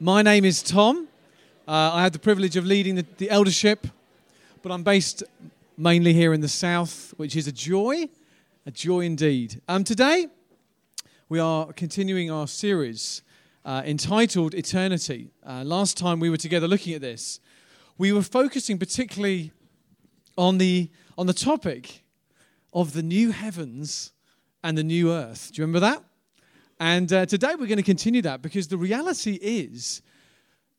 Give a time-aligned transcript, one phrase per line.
[0.00, 1.08] My name is Tom.
[1.66, 3.84] Uh, I have the privilege of leading the, the, eldership,
[4.62, 5.24] but I'm based
[5.76, 8.08] mainly here in the south, which is a joy,
[8.64, 9.60] a joy indeed.
[9.66, 10.28] Um, today,
[11.28, 13.22] we are continuing our series
[13.64, 15.32] uh, entitled Eternity.
[15.44, 17.40] Uh, last time we were together looking at this,
[17.98, 19.50] we were focusing particularly
[20.36, 22.04] on the, on the topic
[22.72, 24.12] of the new heavens
[24.62, 25.50] and the new earth.
[25.52, 26.04] Do you remember that?
[26.80, 30.00] And uh, today we're going to continue that because the reality is,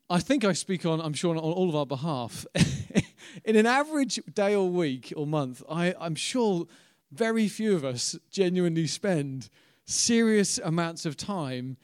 [0.08, 2.46] I think I speak on, I'm sure, on all of our behalf.
[3.44, 6.66] In an average day or week or month, I, I'm sure
[7.12, 9.50] very few of us genuinely spend
[9.84, 11.76] serious amounts of time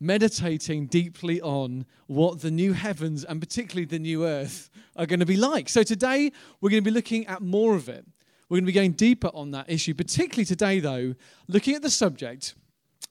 [0.00, 5.26] meditating deeply on what the new heavens and particularly the new earth are going to
[5.26, 5.68] be like.
[5.68, 8.04] So today we're going to be looking at more of it.
[8.48, 11.14] We're going to be going deeper on that issue, particularly today, though,
[11.46, 12.56] looking at the subject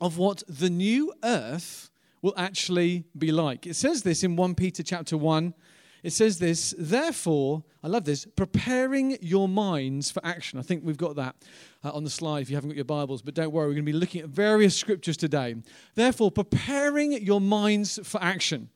[0.02, 1.90] of what the new earth
[2.22, 3.66] will actually be like.
[3.66, 5.54] It says this in 1 Peter chapter 1.
[6.02, 10.58] It says this, therefore, I love this, preparing your minds for action.
[10.58, 11.36] I think we've got that
[11.84, 13.86] uh, on the slide if you haven't got your Bibles, but don't worry, we're going
[13.86, 15.56] to be looking at various scriptures today.
[15.96, 18.70] Therefore, preparing your minds for action.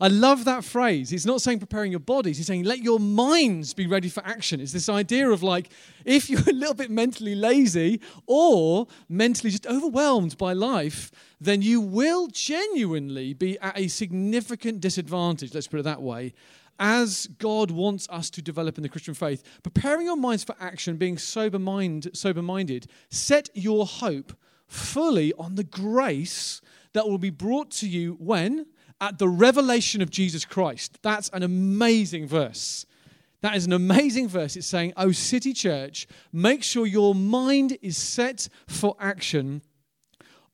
[0.00, 1.10] I love that phrase.
[1.10, 4.60] He's not saying preparing your bodies, he's saying let your minds be ready for action.
[4.60, 5.70] It's this idea of like,
[6.04, 11.80] if you're a little bit mentally lazy or mentally just overwhelmed by life, then you
[11.80, 16.34] will genuinely be at a significant disadvantage, let's put it that way,
[16.78, 19.44] as God wants us to develop in the Christian faith.
[19.62, 24.32] Preparing your minds for action, being sober mind, sober minded, set your hope
[24.66, 26.60] fully on the grace
[26.94, 28.66] that will be brought to you when
[29.00, 30.98] at the revelation of Jesus Christ.
[31.02, 32.86] That's an amazing verse.
[33.40, 34.56] That is an amazing verse.
[34.56, 39.60] It's saying, Oh, City Church, make sure your mind is set for action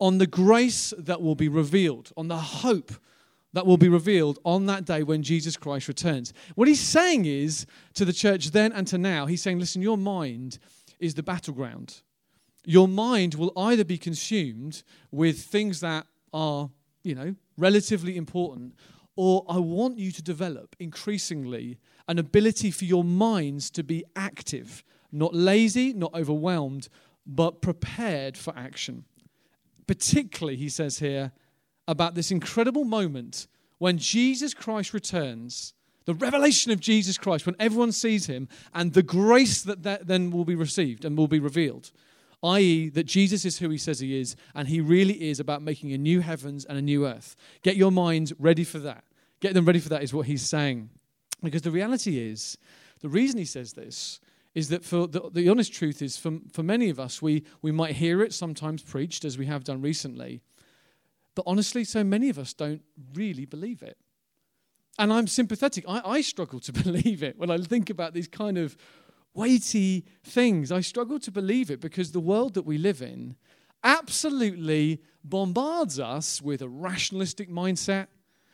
[0.00, 2.92] on the grace that will be revealed, on the hope
[3.52, 6.32] that will be revealed on that day when Jesus Christ returns.
[6.54, 9.98] What he's saying is to the church then and to now, he's saying, Listen, your
[9.98, 10.58] mind
[10.98, 12.03] is the battleground.
[12.65, 16.70] Your mind will either be consumed with things that are,
[17.03, 18.75] you know, relatively important,
[19.16, 21.78] or I want you to develop increasingly
[22.09, 26.89] an ability for your minds to be active, not lazy, not overwhelmed,
[27.27, 29.05] but prepared for action.
[29.87, 31.33] Particularly, he says here,
[31.89, 35.75] about this incredible moment when Jesus Christ returns,
[36.05, 40.31] the revelation of Jesus Christ, when everyone sees him, and the grace that, that then
[40.31, 41.91] will be received and will be revealed
[42.43, 45.93] i.e., that Jesus is who he says he is, and he really is about making
[45.93, 47.37] a new heavens and a new earth.
[47.62, 49.05] Get your minds ready for that.
[49.41, 50.91] Get them ready for that, is what he's saying.
[51.43, 52.59] Because the reality is,
[53.01, 54.21] the reason he says this
[54.55, 57.73] is that for the, the honest truth is, for, for many of us, we, we
[57.73, 60.43] might hear it sometimes preached, as we have done recently,
[61.34, 62.83] but honestly, so many of us don't
[63.15, 63.97] really believe it.
[64.99, 65.84] And I'm sympathetic.
[65.89, 68.77] I, I struggle to believe it when I think about these kind of
[69.34, 70.72] weighty things.
[70.72, 73.36] I struggle to believe it because the world that we live in
[73.82, 78.08] absolutely bombards us with a rationalistic mindset,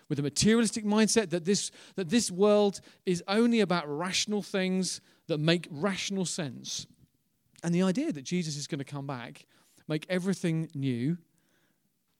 [0.08, 5.38] with a materialistic mindset that this, that this world is only about rational things that
[5.38, 6.86] make rational sense.
[7.64, 9.46] And the idea that Jesus is going to come back,
[9.88, 11.18] make everything new,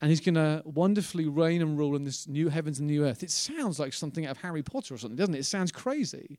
[0.01, 3.23] and he's going to wonderfully reign and rule in this new heavens and new earth.
[3.23, 5.39] It sounds like something out of Harry Potter or something, doesn't it?
[5.39, 6.39] It sounds crazy.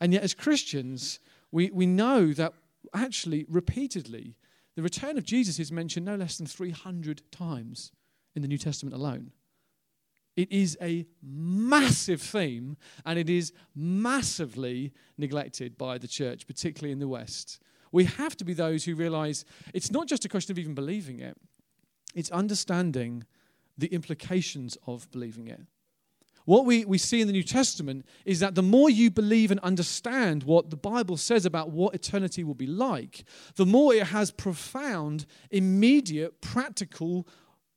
[0.00, 1.20] And yet, as Christians,
[1.52, 2.52] we, we know that
[2.94, 4.36] actually, repeatedly,
[4.76, 7.92] the return of Jesus is mentioned no less than 300 times
[8.34, 9.32] in the New Testament alone.
[10.36, 17.00] It is a massive theme, and it is massively neglected by the church, particularly in
[17.00, 17.60] the West.
[17.92, 19.44] We have to be those who realize
[19.74, 21.36] it's not just a question of even believing it,
[22.14, 23.24] it's understanding
[23.76, 25.60] the implications of believing it.
[26.44, 29.60] What we, we see in the New Testament is that the more you believe and
[29.60, 33.24] understand what the Bible says about what eternity will be like,
[33.56, 37.28] the more it has profound, immediate, practical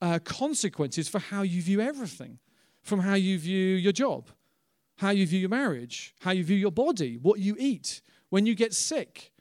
[0.01, 2.39] uh, consequences for how you view everything
[2.81, 4.29] from how you view your job,
[4.97, 8.55] how you view your marriage, how you view your body, what you eat, when you
[8.55, 9.31] get sick,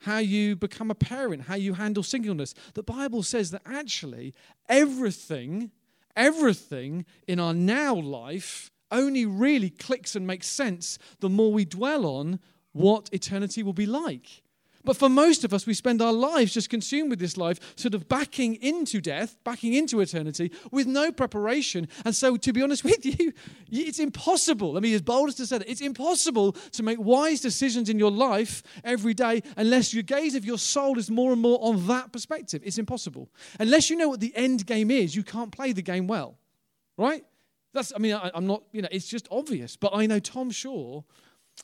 [0.00, 2.54] how you become a parent, how you handle singleness.
[2.74, 4.34] The Bible says that actually
[4.68, 5.72] everything
[6.16, 12.06] everything in our now life only really clicks and makes sense the more we dwell
[12.06, 12.38] on
[12.72, 14.42] what eternity will be like.
[14.86, 17.92] But for most of us, we spend our lives just consumed with this life, sort
[17.92, 21.88] of backing into death, backing into eternity with no preparation.
[22.04, 23.32] And so, to be honest with you,
[23.68, 24.76] it's impossible.
[24.76, 27.98] I mean, as bold as to say it, it's impossible to make wise decisions in
[27.98, 31.84] your life every day unless your gaze of your soul is more and more on
[31.88, 32.62] that perspective.
[32.64, 33.28] It's impossible.
[33.58, 36.38] Unless you know what the end game is, you can't play the game well,
[36.96, 37.24] right?
[37.72, 39.76] That's, I mean, I, I'm not, you know, it's just obvious.
[39.76, 41.02] But I know Tom Shaw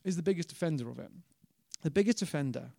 [0.04, 1.10] is the biggest offender of it.
[1.82, 2.72] The biggest offender.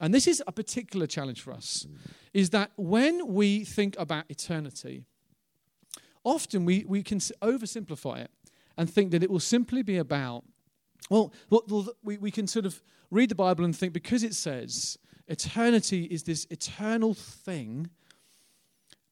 [0.00, 1.86] And this is a particular challenge for us,
[2.32, 5.04] is that when we think about eternity,
[6.24, 8.30] often we, we can oversimplify it
[8.76, 10.44] and think that it will simply be about,
[11.10, 11.32] well,
[12.02, 14.96] we, we can sort of read the Bible and think because it says
[15.28, 17.90] eternity is this eternal thing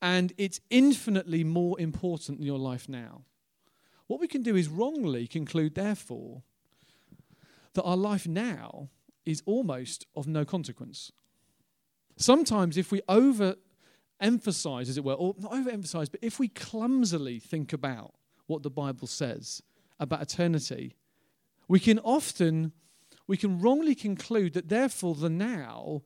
[0.00, 3.22] and it's infinitely more important than your life now.
[4.06, 6.42] What we can do is wrongly conclude, therefore,
[7.74, 8.88] that our life now
[9.28, 11.12] is almost of no consequence.
[12.16, 13.56] Sometimes, if we over
[14.20, 18.14] emphasize, as it were, or not overemphasize, but if we clumsily think about
[18.46, 19.62] what the Bible says
[20.00, 20.96] about eternity,
[21.68, 22.72] we can often
[23.26, 26.02] we can wrongly conclude that therefore the now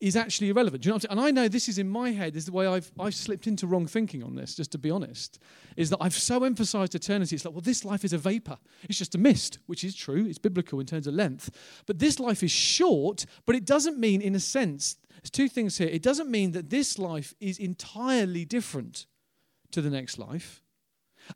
[0.00, 0.82] is actually irrelevant.
[0.82, 1.18] Do you know what I mean?
[1.18, 3.46] And I know this is in my head, this is the way I've, I've slipped
[3.46, 5.40] into wrong thinking on this, just to be honest,
[5.76, 7.34] is that I've so emphasized eternity.
[7.34, 8.58] It's like, well, this life is a vapor.
[8.88, 10.24] It's just a mist, which is true.
[10.26, 11.50] It's biblical in terms of length.
[11.86, 15.78] But this life is short, but it doesn't mean, in a sense, there's two things
[15.78, 15.88] here.
[15.88, 19.06] It doesn't mean that this life is entirely different
[19.72, 20.62] to the next life.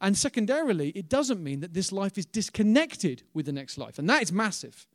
[0.01, 3.99] And secondarily, it doesn't mean that this life is disconnected with the next life.
[3.99, 4.87] And that is massive.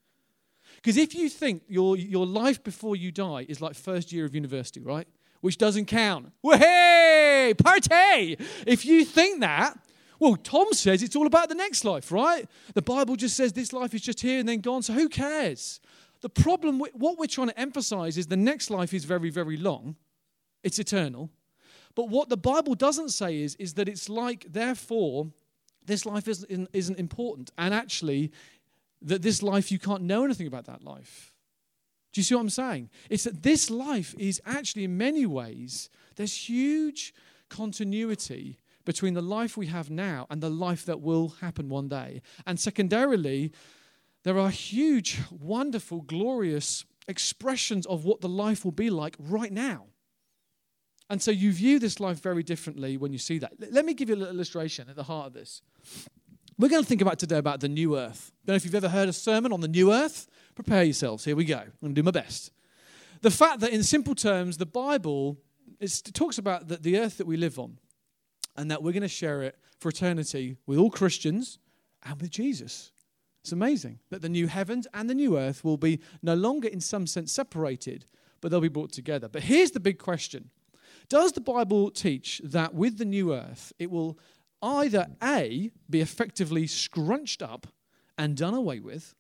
[0.78, 4.34] Because if you think your, your life before you die is like first year of
[4.34, 5.08] university, right?
[5.42, 6.32] Which doesn't count.
[6.44, 8.38] Hey, party!
[8.66, 9.78] If you think that,
[10.20, 12.48] well, Tom says it's all about the next life, right?
[12.74, 15.80] The Bible just says this life is just here and then gone, so who cares?
[16.22, 19.96] The problem, what we're trying to emphasize is the next life is very, very long,
[20.64, 21.30] it's eternal.
[21.94, 25.32] But what the Bible doesn't say is, is that it's like, therefore,
[25.86, 27.52] this life isn't, isn't important.
[27.58, 28.32] And actually,
[29.02, 31.34] that this life, you can't know anything about that life.
[32.14, 32.90] Do you see what I'm saying?
[33.10, 37.14] It's that this life is actually, in many ways, there's huge
[37.50, 42.22] continuity between the life we have now and the life that will happen one day.
[42.46, 43.52] And secondarily,
[44.24, 49.88] there are huge, wonderful, glorious expressions of what the life will be like right now.
[51.10, 53.54] And so you view this life very differently when you see that.
[53.72, 55.62] Let me give you a little illustration at the heart of this.
[56.60, 58.32] We're going to think about today about the new earth.
[58.46, 60.28] Don't know if you've ever heard a sermon on the new earth.
[60.56, 61.24] Prepare yourselves.
[61.24, 61.60] Here we go.
[61.60, 62.52] I'm going to do my best.
[63.22, 65.38] The fact that, in simple terms, the Bible
[65.80, 67.78] it talks about the, the earth that we live on
[68.56, 71.60] and that we're going to share it for eternity with all Christians
[72.04, 72.92] and with Jesus.
[73.42, 76.82] It's amazing that the new heavens and the new earth will be no longer, in
[76.82, 78.06] some sense, separated,
[78.42, 79.30] but they'll be brought together.
[79.30, 80.50] But here's the big question
[81.08, 84.18] Does the Bible teach that with the new earth, it will
[84.62, 87.68] either A, be effectively scrunched up
[88.18, 89.16] and done away with,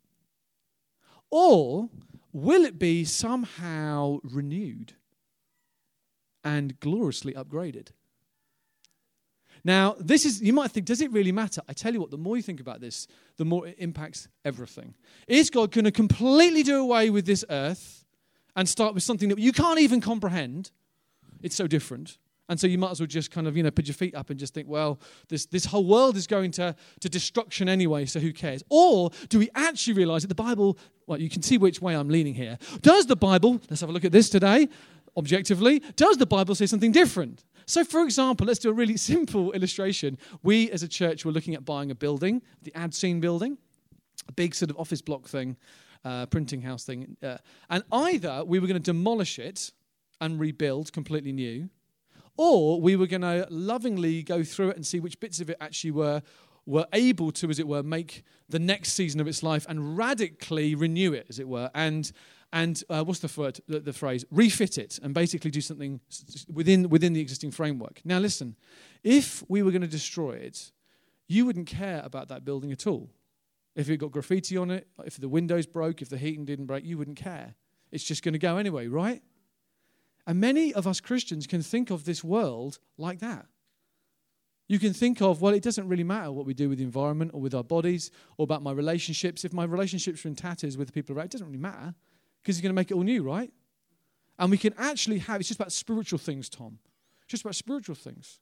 [1.29, 1.89] or
[2.31, 4.93] will it be somehow renewed
[6.43, 7.89] and gloriously upgraded?
[9.63, 11.61] Now, this is, you might think, does it really matter?
[11.67, 14.93] I tell you what, the more you think about this, the more it impacts everything.
[15.27, 18.05] Is God going to completely do away with this earth
[18.55, 20.71] and start with something that you can't even comprehend?
[21.41, 22.17] It's so different.
[22.49, 24.29] And so you might as well just kind of, you know, put your feet up
[24.29, 28.19] and just think, well, this, this whole world is going to, to destruction anyway, so
[28.19, 28.63] who cares?
[28.69, 30.77] Or do we actually realize that the Bible,
[31.07, 32.57] well, you can see which way I'm leaning here.
[32.81, 34.69] Does the Bible, let's have a look at this today,
[35.17, 37.43] objectively, does the Bible say something different?
[37.65, 40.17] So, for example, let's do a really simple illustration.
[40.41, 43.57] We as a church were looking at buying a building, the Adscene building,
[44.27, 45.57] a big sort of office block thing,
[46.05, 47.17] uh, printing house thing.
[47.21, 47.37] Uh,
[47.69, 49.71] and either we were going to demolish it
[50.21, 51.69] and rebuild completely new,
[52.37, 55.57] or we were going to lovingly go through it and see which bits of it
[55.59, 56.21] actually were
[56.67, 60.75] were able to, as it were, make the next season of its life and radically
[60.75, 62.11] renew it, as it were, and
[62.53, 64.23] and uh, what's the, word, the, the phrase?
[64.31, 65.99] Refit it and basically do something
[66.51, 68.01] within within the existing framework.
[68.05, 68.55] Now, listen,
[69.03, 70.71] if we were going to destroy it,
[71.27, 73.09] you wouldn't care about that building at all.
[73.75, 76.83] If it got graffiti on it, if the windows broke, if the heating didn't break,
[76.83, 77.55] you wouldn't care.
[77.91, 79.21] It's just going to go anyway, right?
[80.27, 83.45] And many of us Christians can think of this world like that.
[84.67, 87.31] You can think of, well, it doesn't really matter what we do with the environment
[87.33, 89.45] or with our bodies or about my relationships.
[89.45, 91.95] If my relationships are in tatters with the people around, it doesn't really matter
[92.43, 93.51] because you're going to make it all new, right?
[94.37, 96.79] And we can actually have, it's just about spiritual things, Tom.
[97.21, 98.39] It's just about spiritual things.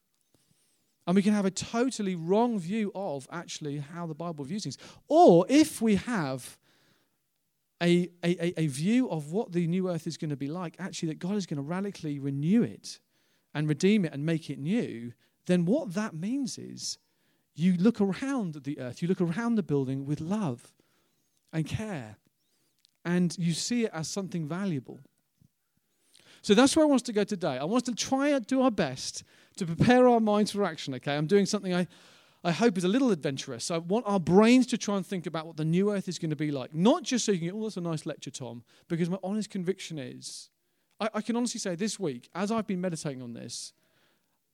[1.06, 4.78] And we can have a totally wrong view of actually how the Bible views things.
[5.06, 6.58] Or if we have
[7.82, 11.08] a, a, a view of what the new earth is going to be like, actually,
[11.08, 13.00] that God is going to radically renew it
[13.54, 15.12] and redeem it and make it new,
[15.46, 16.98] then what that means is
[17.54, 20.72] you look around the earth, you look around the building with love
[21.52, 22.16] and care,
[23.04, 25.00] and you see it as something valuable.
[26.42, 27.58] So that's where I want us to go today.
[27.58, 29.24] I want us to try and do our best
[29.56, 31.16] to prepare our minds for action, okay?
[31.16, 31.86] I'm doing something I
[32.46, 33.72] I hope, is a little adventurous.
[33.72, 36.30] I want our brains to try and think about what the new earth is going
[36.30, 36.72] to be like.
[36.72, 39.50] Not just so you can get, oh, that's a nice lecture, Tom, because my honest
[39.50, 40.48] conviction is,
[41.00, 43.72] I, I can honestly say this week, as I've been meditating on this,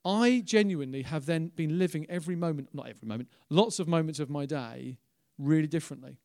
[0.06, 4.30] I genuinely have then been living every moment, not every moment, lots of moments of
[4.30, 4.96] my day
[5.36, 6.18] really differently.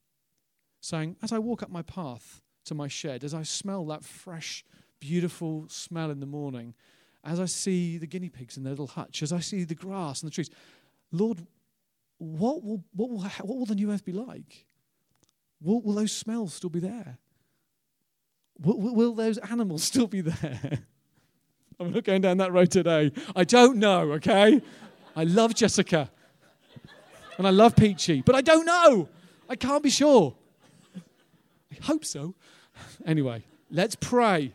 [0.80, 4.64] Saying, as I walk up my path to my shed, as I smell that fresh,
[5.02, 6.76] beautiful smell in the morning,
[7.26, 10.22] as I see the guinea pigs in their little hutch, as I see the grass
[10.22, 10.50] and the trees,
[11.12, 11.46] Lord,
[12.18, 14.66] what will, what will, what will the new earth be like?
[15.62, 17.18] Will, will those smells still be there?
[18.60, 20.80] Will, will, will those animals still be there?
[21.80, 23.12] I'm not going down that road today.
[23.36, 24.62] I don't know, okay?
[25.16, 26.10] I love Jessica.
[27.38, 29.10] And I love Peachy, but I don't know.
[29.48, 30.36] I can't be sure.
[30.96, 32.34] I hope so.
[33.06, 34.54] Anyway, let's pray.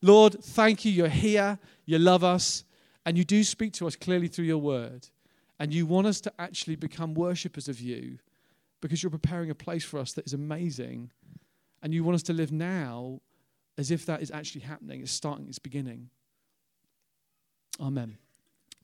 [0.00, 0.92] Lord, thank you.
[0.92, 1.58] You're here.
[1.84, 2.64] You love us.
[3.04, 5.08] And you do speak to us clearly through your word.
[5.62, 8.18] And you want us to actually become worshippers of you
[8.80, 11.12] because you're preparing a place for us that is amazing.
[11.84, 13.20] And you want us to live now
[13.78, 15.02] as if that is actually happening.
[15.02, 16.10] It's starting, it's beginning.
[17.78, 18.16] Amen.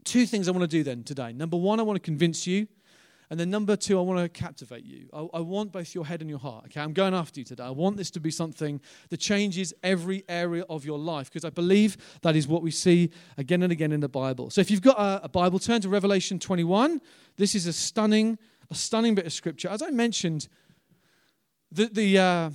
[0.05, 1.33] Two things I want to do then today.
[1.33, 2.69] Number one, I want to convince you.
[3.31, 5.09] And then number two, I want to captivate you.
[5.13, 6.67] I, I, want both your head and your heart.
[6.67, 7.65] Okay, I'm going after you today.
[7.65, 8.81] I want this to be something
[9.11, 13.11] that changes every area of your life because I believe that is what we see
[13.37, 14.49] again and again in the Bible.
[14.51, 17.01] So if you've got a, a Bible, turn to Revelation 21.
[17.37, 18.39] This is a stunning,
[18.71, 19.69] a stunning bit of scripture.
[19.69, 20.49] As I mentioned,
[21.71, 22.51] the the uh,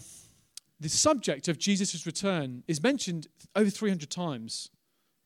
[0.80, 4.70] the subject of Jesus' return is mentioned over 300 times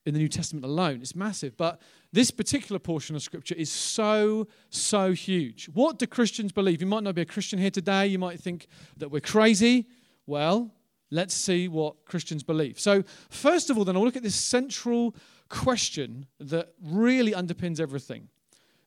[0.05, 1.01] in the New Testament alone.
[1.01, 1.57] It's massive.
[1.57, 1.81] But
[2.13, 5.65] this particular portion of Scripture is so, so huge.
[5.73, 6.81] What do Christians believe?
[6.81, 8.07] You might not be a Christian here today.
[8.07, 9.87] You might think that we're crazy.
[10.25, 10.73] Well,
[11.11, 12.79] let's see what Christians believe.
[12.79, 15.15] So, first of all, then, I'll look at this central
[15.49, 18.29] question that really underpins everything.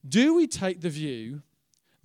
[0.09, 1.43] Do we take the view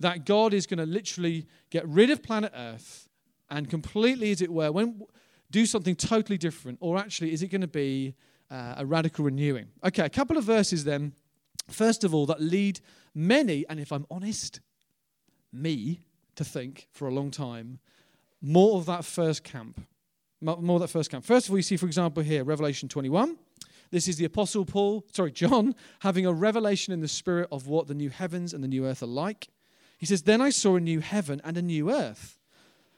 [0.00, 3.08] that God is going to literally get rid of planet Earth
[3.48, 5.02] and completely, as it were, when,
[5.50, 6.78] do something totally different?
[6.80, 8.14] Or actually, is it going to be
[8.50, 9.66] uh, a radical renewing.
[9.84, 11.12] Okay, a couple of verses then.
[11.68, 12.80] First of all, that lead
[13.14, 14.60] many, and if I'm honest,
[15.52, 16.00] me,
[16.36, 17.78] to think for a long time
[18.40, 19.80] more of that first camp.
[20.40, 21.24] More of that first camp.
[21.24, 23.36] First of all, you see, for example, here, Revelation 21.
[23.90, 27.86] This is the Apostle Paul, sorry, John, having a revelation in the Spirit of what
[27.86, 29.48] the new heavens and the new earth are like.
[29.98, 32.38] He says, Then I saw a new heaven and a new earth.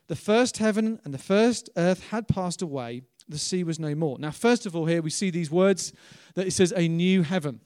[0.09, 4.19] The first heaven and the first earth had passed away the sea was no more.
[4.19, 5.93] Now, first of all, here we see these words
[6.35, 7.61] that it says a new heaven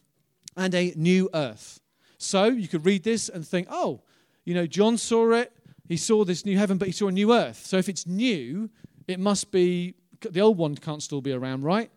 [0.57, 1.81] and a new earth.
[2.19, 4.03] So you could read this and think, oh,
[4.45, 5.53] you know, John saw it,
[5.89, 7.65] he saw this new heaven, but he saw a new earth.
[7.67, 8.71] So if it's new,
[9.09, 11.91] it must be, the old one can't still be around, right?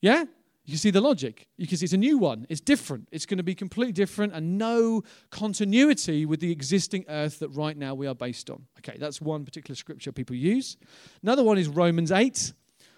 [0.00, 0.24] Yeah?
[0.64, 1.48] You see the logic.
[1.56, 2.46] You can see it's a new one.
[2.48, 3.08] It's different.
[3.10, 7.76] It's going to be completely different and no continuity with the existing earth that right
[7.76, 8.64] now we are based on.
[8.78, 10.76] Okay, that's one particular scripture people use.
[11.22, 12.52] Another one is Romans 8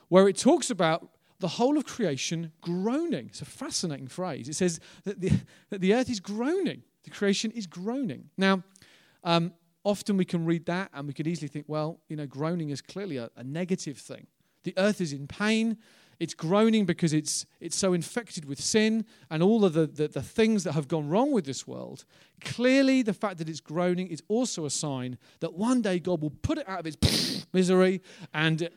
[0.09, 1.09] where it talks about
[1.41, 3.27] the whole of creation groaning.
[3.27, 4.49] It's a fascinating phrase.
[4.49, 5.33] It says that the,
[5.71, 8.31] that the earth is groaning, the creation is groaning.
[8.37, 8.63] Now,
[9.25, 9.53] um,
[9.85, 12.81] often we can read that and we could easily think, well, you know, groaning is
[12.81, 14.27] clearly a, a negative thing.
[14.63, 15.77] The earth is in pain,
[16.21, 20.23] it's groaning because it's, it's so infected with sin and all of the, the, the,
[20.23, 22.05] things that have gone wrong with this world.
[22.41, 26.31] Clearly, the fact that it's groaning is also a sign that one day God will
[26.31, 28.03] put it out of its misery
[28.33, 28.69] and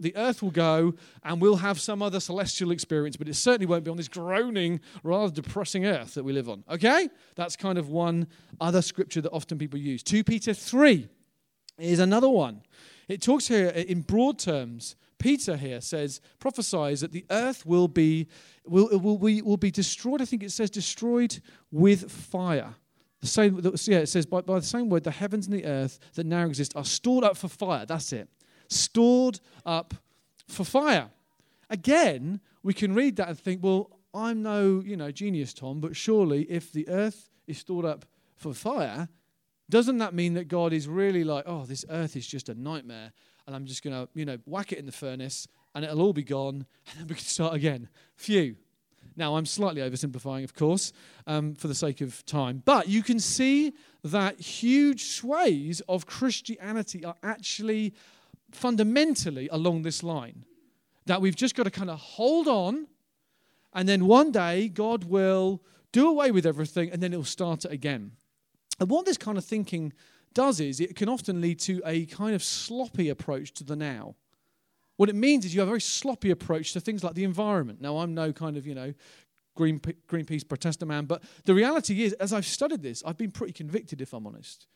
[0.00, 3.84] the earth will go and we'll have some other celestial experience, but it certainly won't
[3.84, 6.64] be on this groaning, rather depressing earth that we live on.
[6.70, 7.08] Okay?
[7.36, 8.26] That's kind of one
[8.60, 10.02] other scripture that often people use.
[10.02, 11.08] 2 Peter 3
[11.78, 12.62] is another one.
[13.08, 18.26] It talks here in broad terms Peter here says, prophesies that the earth will be,
[18.64, 20.20] will, will, will, will be destroyed.
[20.20, 21.38] I think it says destroyed
[21.70, 22.74] with fire.
[23.20, 26.00] The same, yeah, it says by, by the same word, the heavens and the earth
[26.14, 27.84] that now exist are stored up for fire.
[27.84, 28.28] That's it.
[28.68, 29.92] Stored up
[30.48, 31.10] for fire.
[31.68, 35.94] Again, we can read that and think, well, I'm no, you know, genius, Tom, but
[35.94, 39.08] surely if the earth is stored up for fire,
[39.68, 43.12] doesn't that mean that God is really like, oh, this earth is just a nightmare
[43.46, 46.12] and I'm just going to, you know, whack it in the furnace and it'll all
[46.12, 47.88] be gone and then we can start again.
[48.16, 48.56] Phew.
[49.16, 50.92] Now, I'm slightly oversimplifying, of course,
[51.26, 57.04] um, for the sake of time, but you can see that huge sways of Christianity
[57.04, 57.92] are actually
[58.52, 60.44] fundamentally along this line.
[61.06, 62.86] That we've just got to kind of hold on,
[63.72, 67.72] and then one day God will do away with everything, and then it'll start it
[67.72, 68.12] again.
[68.78, 69.92] And what this kind of thinking
[70.34, 74.14] does is it can often lead to a kind of sloppy approach to the now.
[74.96, 77.80] What it means is you have a very sloppy approach to things like the environment.
[77.80, 78.92] Now, I'm no kind of, you know,
[79.56, 81.06] Green, Greenpeace protester man.
[81.06, 84.66] But the reality is, as I've studied this, I've been pretty convicted, if I'm honest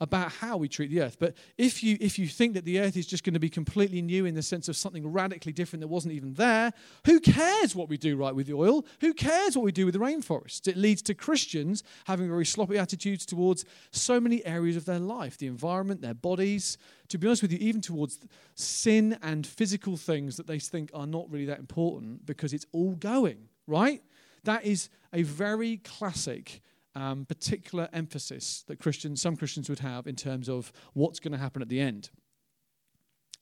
[0.00, 1.18] about how we treat the earth.
[1.18, 4.00] But if you, if you think that the earth is just going to be completely
[4.00, 6.72] new in the sense of something radically different that wasn't even there,
[7.04, 8.86] who cares what we do right with the oil?
[9.00, 10.66] Who cares what we do with the rainforests?
[10.66, 15.36] It leads to Christians having very sloppy attitudes towards so many areas of their life
[15.36, 16.78] the environment, their bodies.
[17.08, 18.18] To be honest with you, even towards
[18.54, 22.94] sin and physical things that they think are not really that important because it's all
[22.94, 24.02] going, right?
[24.44, 26.62] That is a very classic
[27.00, 31.38] um, particular emphasis that Christians, some Christians would have in terms of what's going to
[31.38, 32.10] happen at the end.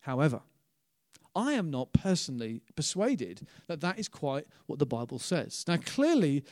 [0.00, 0.42] However,
[1.34, 5.64] I am not personally persuaded that that is quite what the Bible says.
[5.66, 6.44] Now, clearly,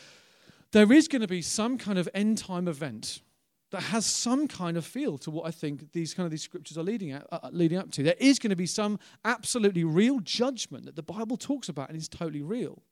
[0.72, 3.22] there is going to be some kind of end time event
[3.70, 6.78] that has some kind of feel to what I think these kind of these scriptures
[6.78, 8.02] are leading, at, uh, leading up to.
[8.02, 11.98] There is going to be some absolutely real judgment that the Bible talks about and
[11.98, 12.82] is totally real.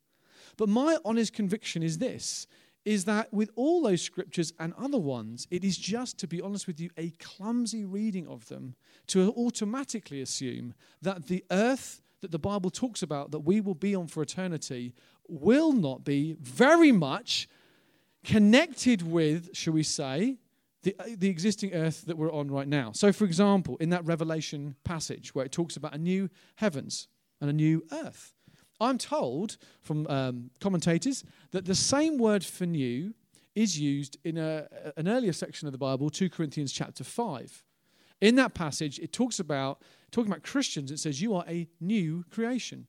[0.57, 2.47] But my honest conviction is this
[2.85, 6.67] is that with all those scriptures and other ones, it is just, to be honest
[6.67, 8.75] with you, a clumsy reading of them
[9.07, 13.95] to automatically assume that the earth that the Bible talks about that we will be
[13.95, 14.95] on for eternity
[15.29, 17.49] will not be very much
[18.25, 20.39] connected with, shall we say,
[20.85, 22.93] the, uh, the existing earth that we're on right now.
[22.93, 27.09] So, for example, in that Revelation passage where it talks about a new heavens
[27.41, 28.33] and a new earth,
[28.81, 33.15] I'm told from um, commentators that the same word for new
[33.55, 34.67] is used in a,
[34.97, 37.63] an earlier section of the Bible, 2 Corinthians chapter 5.
[38.21, 42.25] In that passage, it talks about talking about Christians, it says you are a new
[42.31, 42.87] creation.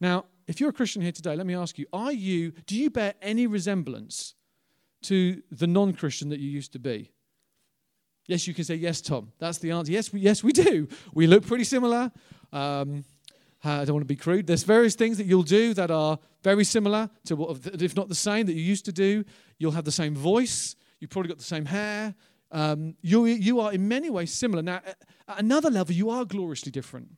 [0.00, 2.88] Now, if you're a Christian here today, let me ask you, are you do you
[2.88, 4.34] bear any resemblance
[5.02, 7.10] to the non-Christian that you used to be?
[8.26, 9.32] Yes, you can say yes, Tom.
[9.38, 9.90] That's the answer.
[9.90, 10.86] Yes, we, yes, we do.
[11.14, 12.12] We look pretty similar.
[12.52, 13.04] Um,
[13.64, 14.46] I don't want to be crude.
[14.46, 18.14] There's various things that you'll do that are very similar to what, if not the
[18.14, 19.24] same, that you used to do.
[19.58, 20.76] You'll have the same voice.
[21.00, 22.14] You've probably got the same hair.
[22.50, 24.62] Um, you, you are in many ways similar.
[24.62, 24.96] Now, at
[25.38, 27.08] another level, you are gloriously different.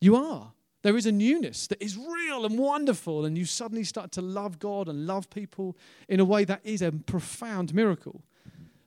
[0.00, 0.52] You are.
[0.82, 4.58] There is a newness that is real and wonderful, and you suddenly start to love
[4.58, 5.76] God and love people
[6.08, 8.22] in a way that is a profound miracle.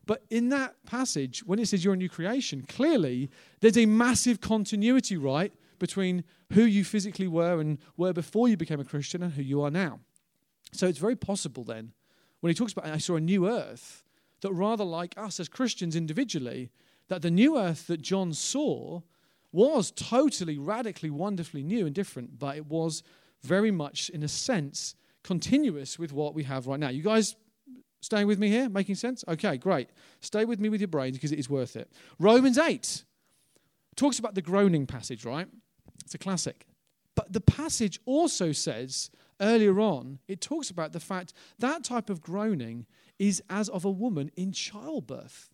[0.05, 4.41] But in that passage, when it says you're a new creation, clearly there's a massive
[4.41, 9.33] continuity, right, between who you physically were and were before you became a Christian and
[9.33, 9.99] who you are now.
[10.71, 11.91] So it's very possible then,
[12.39, 14.05] when he talks about, I saw a new earth,
[14.41, 16.69] that rather like us as Christians individually,
[17.07, 19.01] that the new earth that John saw
[19.51, 23.03] was totally, radically, wonderfully new and different, but it was
[23.41, 26.89] very much, in a sense, continuous with what we have right now.
[26.89, 27.35] You guys
[28.01, 28.69] staying with me here?
[28.69, 29.25] Making sense?
[29.27, 29.89] Okay, great.
[30.19, 31.91] Stay with me with your brains because it is worth it.
[32.19, 33.03] Romans 8
[33.95, 35.47] talks about the groaning passage, right?
[36.01, 36.65] It's a classic.
[37.15, 42.21] But the passage also says earlier on, it talks about the fact that type of
[42.21, 42.85] groaning
[43.19, 45.49] is as of a woman in childbirth.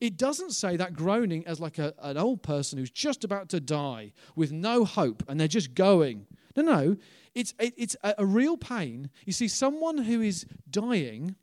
[0.00, 3.60] It doesn't say that groaning as like a, an old person who's just about to
[3.60, 6.26] die with no hope and they're just going.
[6.56, 6.96] No, no.
[7.34, 9.10] It's, it, it's a, a real pain.
[9.26, 11.36] You see, someone who is dying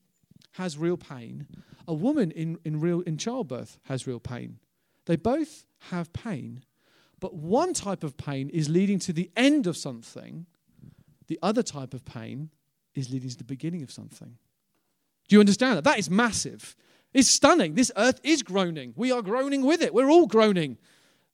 [0.54, 1.48] has real pain.
[1.88, 4.58] A woman in, in, real, in childbirth has real pain.
[5.06, 6.64] They both have pain,
[7.20, 10.46] but one type of pain is leading to the end of something,
[11.28, 12.50] the other type of pain
[12.96, 14.38] is leading to the beginning of something.
[15.28, 15.84] Do you understand that?
[15.84, 16.76] That is massive.
[17.14, 17.76] It's stunning.
[17.76, 18.94] This earth is groaning.
[18.96, 19.94] We are groaning with it.
[19.94, 20.78] We're all groaning.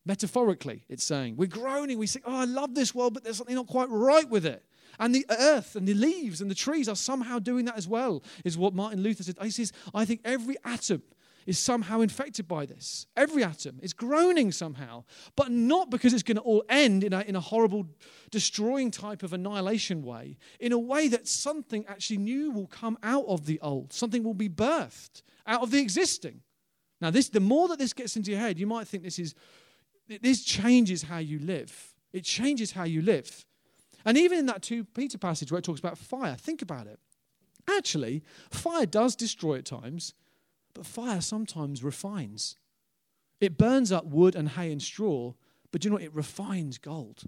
[0.05, 1.35] Metaphorically, it's saying.
[1.37, 1.97] We're groaning.
[1.97, 4.65] We say, Oh, I love this world, but there's something not quite right with it.
[4.99, 8.23] And the earth and the leaves and the trees are somehow doing that as well,
[8.43, 9.37] is what Martin Luther said.
[9.41, 11.01] He says, I think every atom
[11.45, 13.07] is somehow infected by this.
[13.15, 15.03] Every atom is groaning somehow,
[15.35, 17.87] but not because it's going to all end in a, in a horrible,
[18.31, 23.25] destroying type of annihilation way, in a way that something actually new will come out
[23.27, 26.41] of the old, something will be birthed out of the existing.
[27.01, 29.35] Now, this, the more that this gets into your head, you might think this is
[30.07, 31.93] this changes how you live.
[32.11, 33.45] It changes how you live.
[34.05, 36.99] And even in that 2 Peter passage where it talks about fire, think about it.
[37.69, 40.13] Actually, fire does destroy at times,
[40.73, 42.57] but fire sometimes refines.
[43.39, 45.33] It burns up wood and hay and straw,
[45.71, 46.03] but you know what?
[46.03, 47.23] It refines gold.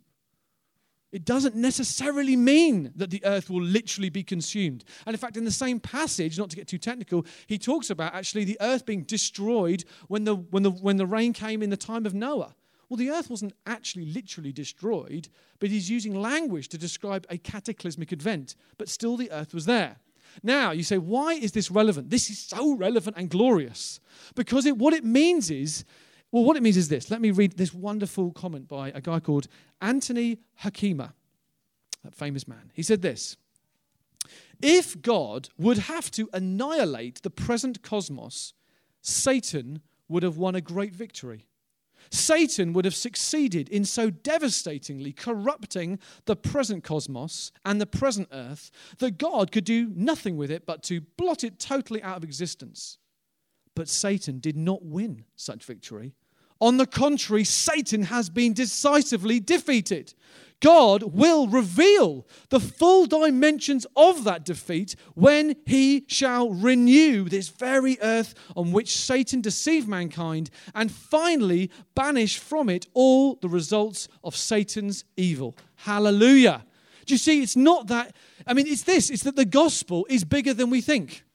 [1.12, 4.84] It doesn't necessarily mean that the earth will literally be consumed.
[5.06, 8.14] And in fact, in the same passage, not to get too technical, he talks about
[8.14, 11.78] actually the earth being destroyed when the, when the, when the rain came in the
[11.78, 12.54] time of Noah.
[12.90, 15.30] Well, the earth wasn't actually literally destroyed,
[15.60, 18.56] but he's using language to describe a cataclysmic event.
[18.78, 19.98] But still, the earth was there.
[20.44, 22.10] Now, you say, why is this relevant?
[22.10, 24.00] This is so relevant and glorious.
[24.36, 25.86] Because it, what it means is,
[26.32, 27.10] well, what it means is this.
[27.10, 29.48] Let me read this wonderful comment by a guy called
[29.82, 31.14] Anthony Hoekema,
[32.04, 32.72] that famous man.
[32.74, 33.38] He said this
[34.62, 38.54] if God would have to annihilate the present cosmos,
[39.02, 41.48] Satan would have won a great victory.
[42.12, 48.72] Satan would have succeeded in so devastatingly corrupting the present cosmos and the present earth
[49.00, 52.98] that God could do nothing with it but to blot it totally out of existence.
[53.76, 56.16] But Satan did not win such victory.
[56.66, 60.16] On the contrary, Satan has been decisively defeated.
[60.62, 68.00] God will reveal the full dimensions of that defeat when he shall renew this very
[68.02, 74.36] earth on which Satan deceived mankind and finally banish from it all the results of
[74.36, 75.56] Satan's evil.
[75.76, 76.66] Hallelujah.
[77.06, 77.44] Do you see?
[77.44, 78.16] It's not that,
[78.48, 81.26] I mean, it's this it's that the gospel is bigger than we think.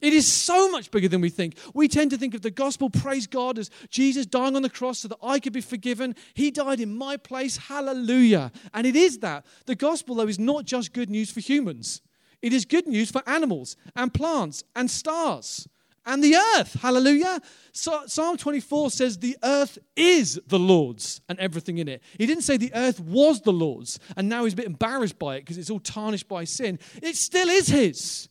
[0.00, 1.56] It is so much bigger than we think.
[1.74, 5.00] We tend to think of the gospel, praise God, as Jesus dying on the cross
[5.00, 6.14] so that I could be forgiven.
[6.34, 7.56] He died in my place.
[7.56, 8.52] Hallelujah.
[8.72, 9.44] And it is that.
[9.66, 12.02] The gospel, though, is not just good news for humans,
[12.40, 15.66] it is good news for animals and plants and stars
[16.08, 16.74] and the earth.
[16.80, 17.40] Hallelujah.
[17.72, 22.02] So, Psalm 24 says the earth is the Lord's and everything in it.
[22.16, 25.36] He didn't say the earth was the Lord's and now he's a bit embarrassed by
[25.36, 26.78] it because it's all tarnished by sin.
[27.02, 28.28] It still is his.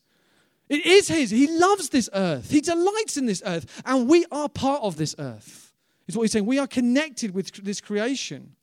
[0.69, 1.29] It is His.
[1.29, 2.51] He loves this earth.
[2.51, 3.81] He delights in this earth.
[3.85, 5.73] And we are part of this earth,
[6.07, 6.45] is what He's saying.
[6.45, 8.55] We are connected with this creation.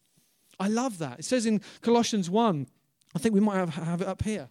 [0.61, 1.19] I love that.
[1.19, 2.67] It says in Colossians 1,
[3.15, 4.49] I think we might have, have it up here,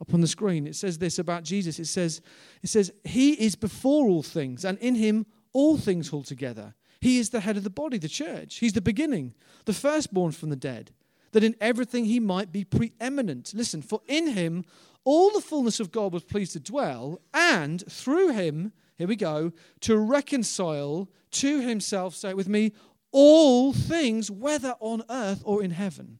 [0.00, 0.66] up on the screen.
[0.66, 1.78] It says this about Jesus.
[1.78, 2.20] It says,
[2.62, 6.74] it says, He is before all things, and in Him all things hold together.
[7.00, 8.56] He is the head of the body, the church.
[8.56, 10.92] He's the beginning, the firstborn from the dead,
[11.32, 13.52] that in everything He might be preeminent.
[13.54, 14.64] Listen, for in Him
[15.06, 19.52] all the fullness of God was pleased to dwell, and through him, here we go,
[19.82, 22.72] to reconcile to himself, say it with me,
[23.12, 26.18] all things, whether on earth or in heaven.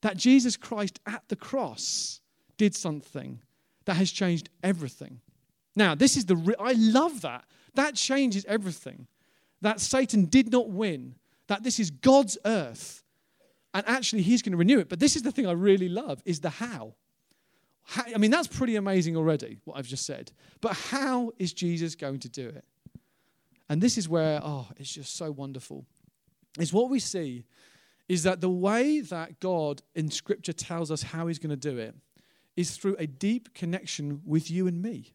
[0.00, 2.22] That Jesus Christ at the cross
[2.56, 3.42] did something
[3.84, 5.20] that has changed everything.
[5.76, 7.44] Now, this is the, re- I love that.
[7.74, 9.08] That changes everything.
[9.60, 11.16] That Satan did not win,
[11.48, 13.02] that this is God's earth,
[13.74, 14.88] and actually he's going to renew it.
[14.88, 16.94] But this is the thing I really love is the how.
[17.84, 20.32] How, I mean, that's pretty amazing already, what I've just said.
[20.60, 22.64] But how is Jesus going to do it?
[23.68, 25.84] And this is where, oh, it's just so wonderful.
[26.58, 27.44] Is what we see
[28.08, 31.78] is that the way that God in Scripture tells us how He's going to do
[31.78, 31.94] it
[32.56, 35.14] is through a deep connection with you and me.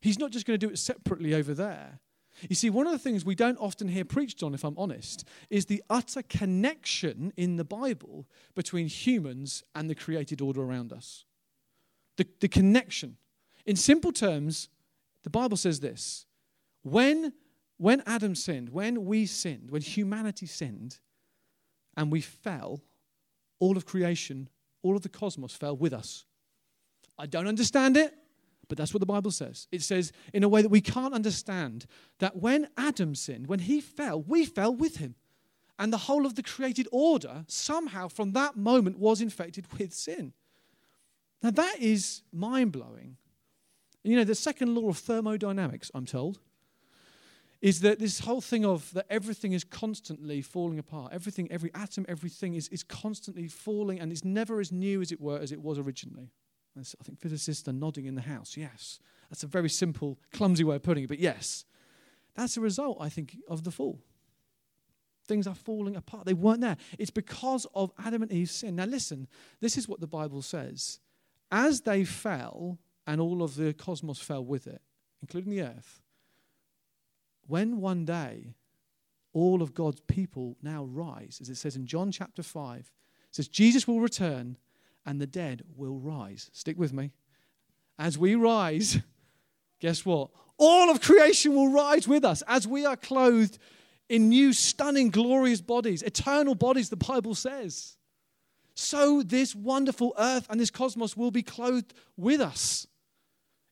[0.00, 2.00] He's not just going to do it separately over there.
[2.48, 5.24] You see, one of the things we don't often hear preached on, if I'm honest,
[5.48, 11.24] is the utter connection in the Bible between humans and the created order around us
[12.16, 13.16] the, the connection.
[13.66, 14.68] In simple terms,
[15.22, 16.26] the Bible says this
[16.82, 17.32] when,
[17.76, 20.98] when Adam sinned, when we sinned, when humanity sinned,
[21.96, 22.82] and we fell,
[23.58, 24.48] all of creation,
[24.82, 26.24] all of the cosmos fell with us.
[27.18, 28.12] I don't understand it,
[28.68, 29.68] but that's what the Bible says.
[29.70, 31.86] It says, in a way that we can't understand,
[32.18, 35.14] that when Adam sinned, when he fell, we fell with him.
[35.78, 40.32] And the whole of the created order, somehow from that moment, was infected with sin.
[41.42, 43.16] Now, that is mind blowing.
[44.04, 46.38] You know, the second law of thermodynamics, I'm told,
[47.60, 51.12] is that this whole thing of that everything is constantly falling apart.
[51.12, 55.20] Everything, every atom, everything is, is constantly falling and it's never as new as it
[55.20, 56.32] were as it was originally.
[56.78, 58.56] As I think physicists are nodding in the house.
[58.56, 58.98] Yes.
[59.30, 61.64] That's a very simple, clumsy way of putting it, but yes.
[62.34, 64.00] That's a result, I think, of the fall.
[65.26, 66.26] Things are falling apart.
[66.26, 66.76] They weren't there.
[66.98, 68.74] It's because of Adam and Eve's sin.
[68.74, 69.28] Now, listen,
[69.60, 70.98] this is what the Bible says
[71.52, 74.80] as they fell, and all of the cosmos fell with it,
[75.20, 76.00] including the earth,
[77.46, 78.54] when one day
[79.32, 82.86] all of God's people now rise, as it says in John chapter 5, it
[83.30, 84.56] says, Jesus will return
[85.04, 86.50] and the dead will rise.
[86.52, 87.10] Stick with me.
[87.98, 88.98] As we rise,
[89.80, 90.30] guess what?
[90.58, 93.58] All of creation will rise with us as we are clothed
[94.08, 97.96] in new, stunning, glorious bodies, eternal bodies, the Bible says
[98.74, 102.86] so this wonderful earth and this cosmos will be clothed with us.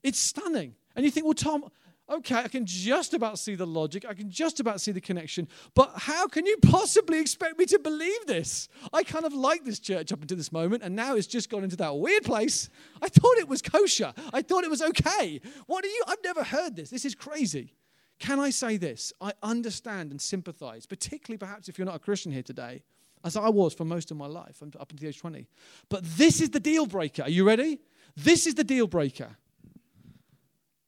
[0.03, 0.75] It's stunning.
[0.97, 1.65] And you think, well, Tom,
[2.11, 5.49] okay, I can just about see the logic, I can just about see the connection,
[5.75, 8.69] but how can you possibly expect me to believe this?
[8.93, 11.65] I kind of like this church up until this moment, and now it's just gone
[11.65, 12.69] into that weird place.
[13.01, 15.41] I thought it was kosher, I thought it was okay.
[15.67, 16.03] What are you?
[16.09, 16.91] I've never heard this.
[16.91, 17.75] This is crazy.
[18.19, 19.13] Can I say this?
[19.21, 22.83] I understand and sympathize, particularly perhaps if you're not a Christian here today
[23.25, 25.47] as I was for most of my life, up until age 20.
[25.89, 27.23] But this is the deal breaker.
[27.23, 27.81] Are you ready?
[28.17, 29.37] This is the deal breaker.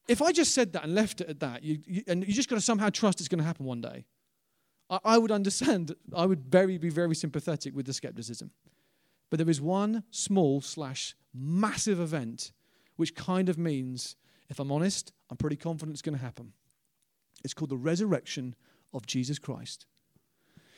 [0.09, 2.49] If I just said that and left it at that, you, you, and you just
[2.49, 4.05] got to somehow trust it's going to happen one day,
[4.91, 5.95] I, I would understand.
[6.15, 8.51] I would very be very sympathetic with the skepticism.
[9.31, 12.53] But there is one small slash massive event
[12.97, 14.17] which kind of means,
[14.51, 16.53] if I'm honest, I'm pretty confident it's going to happen.
[17.43, 18.55] It's called the resurrection
[18.93, 19.87] of Jesus Christ.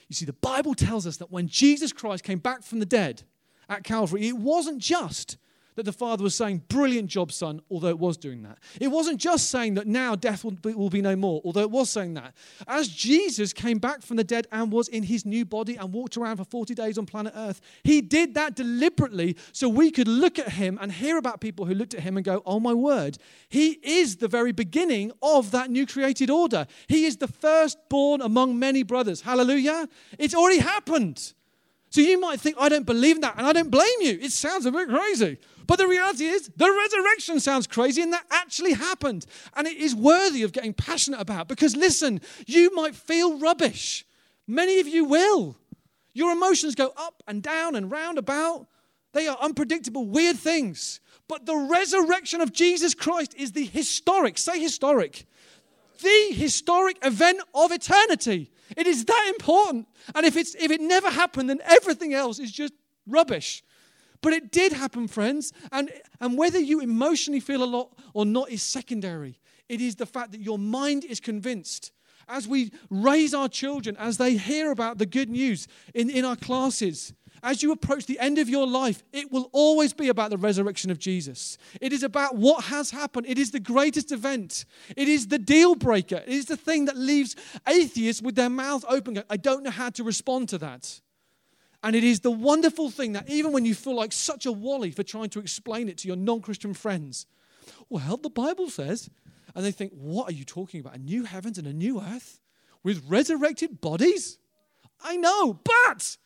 [0.08, 3.22] You see, the Bible tells us that when Jesus Christ came back from the dead
[3.68, 5.36] at Calvary, it wasn't just
[5.76, 8.58] that the father was saying, Brilliant job, son, although it was doing that.
[8.80, 11.70] It wasn't just saying that now death will be, will be, no more, although it
[11.70, 12.34] was saying that.
[12.66, 16.16] As Jesus came back from the dead and was in his new body and walked
[16.16, 20.38] around for 40 days on planet Earth, he did that deliberately so we could look
[20.38, 23.18] at him and hear about people who looked at him and go, Oh my word,
[23.48, 26.66] he is the very beginning of that new created order.
[26.88, 29.20] He is the firstborn among many brothers.
[29.20, 29.88] Hallelujah.
[30.18, 31.34] It's already happened.
[31.94, 34.18] So you might think, I don't believe in that, and I don't blame you.
[34.20, 35.38] It sounds a bit crazy.
[35.66, 39.26] But the reality is, the resurrection sounds crazy, and that actually happened.
[39.54, 44.04] And it is worthy of getting passionate about because, listen, you might feel rubbish.
[44.46, 45.56] Many of you will.
[46.12, 48.66] Your emotions go up and down and round about.
[49.12, 51.00] They are unpredictable, weird things.
[51.28, 55.24] But the resurrection of Jesus Christ is the historic, say historic,
[56.02, 58.50] the historic event of eternity.
[58.76, 59.88] It is that important.
[60.14, 62.74] And if, it's, if it never happened, then everything else is just
[63.06, 63.62] rubbish.
[64.24, 65.52] But it did happen, friends.
[65.70, 69.38] And, and whether you emotionally feel a lot or not is secondary.
[69.68, 71.92] It is the fact that your mind is convinced.
[72.26, 76.36] As we raise our children, as they hear about the good news in, in our
[76.36, 80.38] classes, as you approach the end of your life, it will always be about the
[80.38, 81.58] resurrection of Jesus.
[81.82, 83.26] It is about what has happened.
[83.28, 84.64] It is the greatest event.
[84.96, 86.22] It is the deal breaker.
[86.26, 87.36] It is the thing that leaves
[87.68, 89.22] atheists with their mouth open.
[89.28, 91.02] I don't know how to respond to that.
[91.84, 94.90] And it is the wonderful thing that even when you feel like such a wally
[94.90, 97.26] for trying to explain it to your non Christian friends,
[97.90, 99.10] well, the Bible says,
[99.54, 100.96] and they think, what are you talking about?
[100.96, 102.40] A new heavens and a new earth
[102.82, 104.38] with resurrected bodies?
[105.02, 106.16] I know, but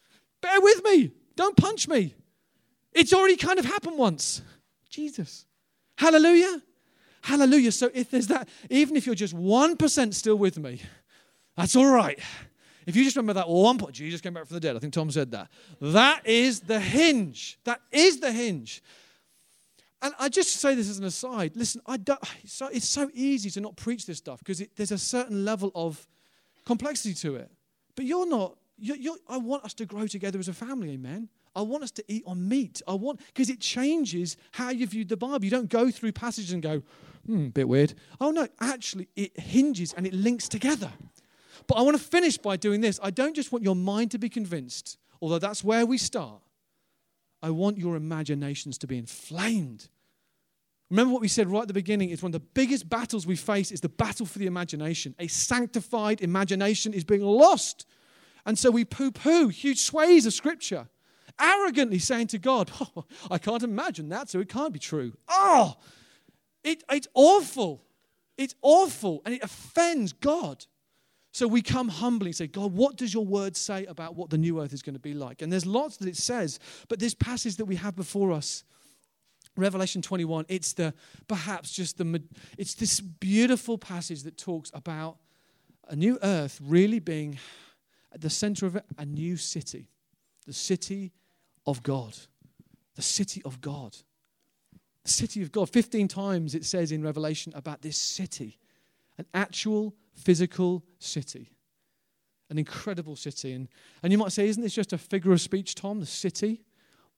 [0.40, 1.10] bear with me.
[1.34, 2.14] Don't punch me.
[2.92, 4.40] It's already kind of happened once.
[4.88, 5.44] Jesus.
[5.96, 6.62] Hallelujah.
[7.20, 7.72] Hallelujah.
[7.72, 10.80] So if there's that, even if you're just 1% still with me,
[11.56, 12.20] that's all right.
[12.88, 14.74] If you just remember that one point, Jesus came back from the dead.
[14.74, 15.50] I think Tom said that.
[15.78, 17.58] That is the hinge.
[17.64, 18.82] That is the hinge.
[20.00, 21.54] And I just say this as an aside.
[21.54, 24.90] Listen, I don't, it's, so, it's so easy to not preach this stuff because there's
[24.90, 26.08] a certain level of
[26.64, 27.50] complexity to it.
[27.94, 28.56] But you're not.
[28.78, 30.92] You're, you're, I want us to grow together as a family.
[30.92, 31.28] Amen.
[31.54, 32.80] I want us to eat on meat.
[32.88, 35.44] I want because it changes how you view the Bible.
[35.44, 36.82] You don't go through passages and go,
[37.26, 37.92] hmm, a bit weird.
[38.18, 40.90] Oh no, actually, it hinges and it links together.
[41.66, 43.00] But I want to finish by doing this.
[43.02, 46.40] I don't just want your mind to be convinced, although that's where we start.
[47.42, 49.88] I want your imaginations to be inflamed.
[50.90, 53.36] Remember what we said right at the beginning is one of the biggest battles we
[53.36, 55.14] face is the battle for the imagination.
[55.18, 57.86] A sanctified imagination is being lost.
[58.46, 60.88] And so we poo poo huge swathes of scripture,
[61.38, 65.12] arrogantly saying to God, oh, I can't imagine that, so it can't be true.
[65.28, 65.76] Oh,
[66.64, 67.84] it, it's awful.
[68.38, 69.20] It's awful.
[69.26, 70.64] And it offends God.
[71.32, 74.38] So we come humbly and say, God, what does your word say about what the
[74.38, 75.42] new earth is going to be like?
[75.42, 78.64] And there's lots that it says, but this passage that we have before us,
[79.56, 80.94] Revelation 21, it's the
[81.26, 82.22] perhaps just the
[82.56, 85.16] it's this beautiful passage that talks about
[85.88, 87.38] a new earth really being
[88.12, 89.90] at the center of it, a new city,
[90.46, 91.12] the city
[91.66, 92.16] of God.
[92.94, 93.96] The city of God.
[95.04, 95.68] The city of God.
[95.70, 98.58] 15 times it says in Revelation about this city,
[99.18, 101.50] an actual physical city.
[102.50, 103.52] An incredible city.
[103.52, 103.68] And,
[104.02, 106.00] and you might say, isn't this just a figure of speech, Tom?
[106.00, 106.62] The city?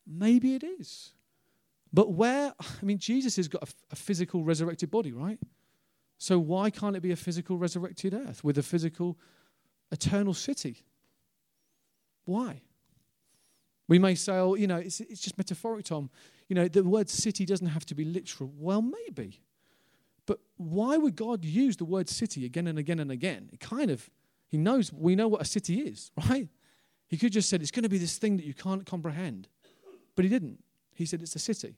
[0.07, 1.13] Maybe it is.
[1.93, 5.39] But where, I mean, Jesus has got a, a physical resurrected body, right?
[6.19, 9.19] So why can't it be a physical resurrected earth with a physical
[9.91, 10.85] eternal city?
[12.25, 12.61] Why?
[13.89, 16.11] We may say, oh, you know, it's, it's just metaphoric, Tom.
[16.49, 18.53] You know, the word city doesn't have to be literal.
[18.57, 19.41] Well, maybe.
[20.31, 23.51] But why would God use the word city again and again and again?
[23.53, 24.09] It kind of,
[24.47, 26.47] he knows, we know what a city is, right?
[27.09, 29.49] He could just said it's going to be this thing that you can't comprehend.
[30.15, 30.63] But he didn't.
[30.95, 31.75] He said it's a city.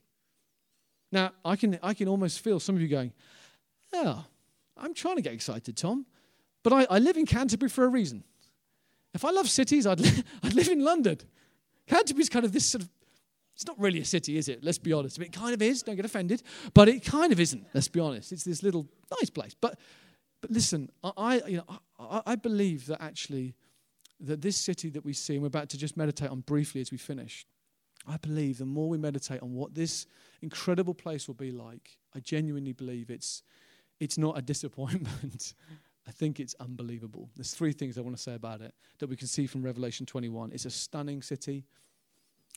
[1.11, 3.11] Now, I can, I can almost feel some of you going,
[3.91, 4.23] oh,
[4.77, 6.05] I'm trying to get excited, Tom.
[6.61, 8.23] But I, I live in Canterbury for a reason.
[9.15, 11.17] If I love cities, I'd, li- I'd live in London.
[11.87, 12.89] Canterbury's kind of this sort of
[13.55, 14.63] it's not really a city, is it?
[14.63, 15.19] Let's be honest.
[15.19, 15.83] I mean, it kind of is.
[15.83, 16.41] Don't get offended.
[16.73, 17.65] But it kind of isn't.
[17.73, 18.31] Let's be honest.
[18.31, 18.87] It's this little
[19.19, 19.55] nice place.
[19.59, 19.79] But,
[20.41, 23.55] but listen, I, you know, I, I believe that actually
[24.19, 26.91] that this city that we see, and we're about to just meditate on briefly as
[26.91, 27.45] we finish,
[28.07, 30.07] I believe the more we meditate on what this
[30.41, 33.43] incredible place will be like, I genuinely believe it's,
[33.99, 35.53] it's not a disappointment.
[36.07, 37.29] I think it's unbelievable.
[37.35, 40.05] There's three things I want to say about it that we can see from Revelation
[40.05, 40.51] 21.
[40.51, 41.65] It's a stunning city.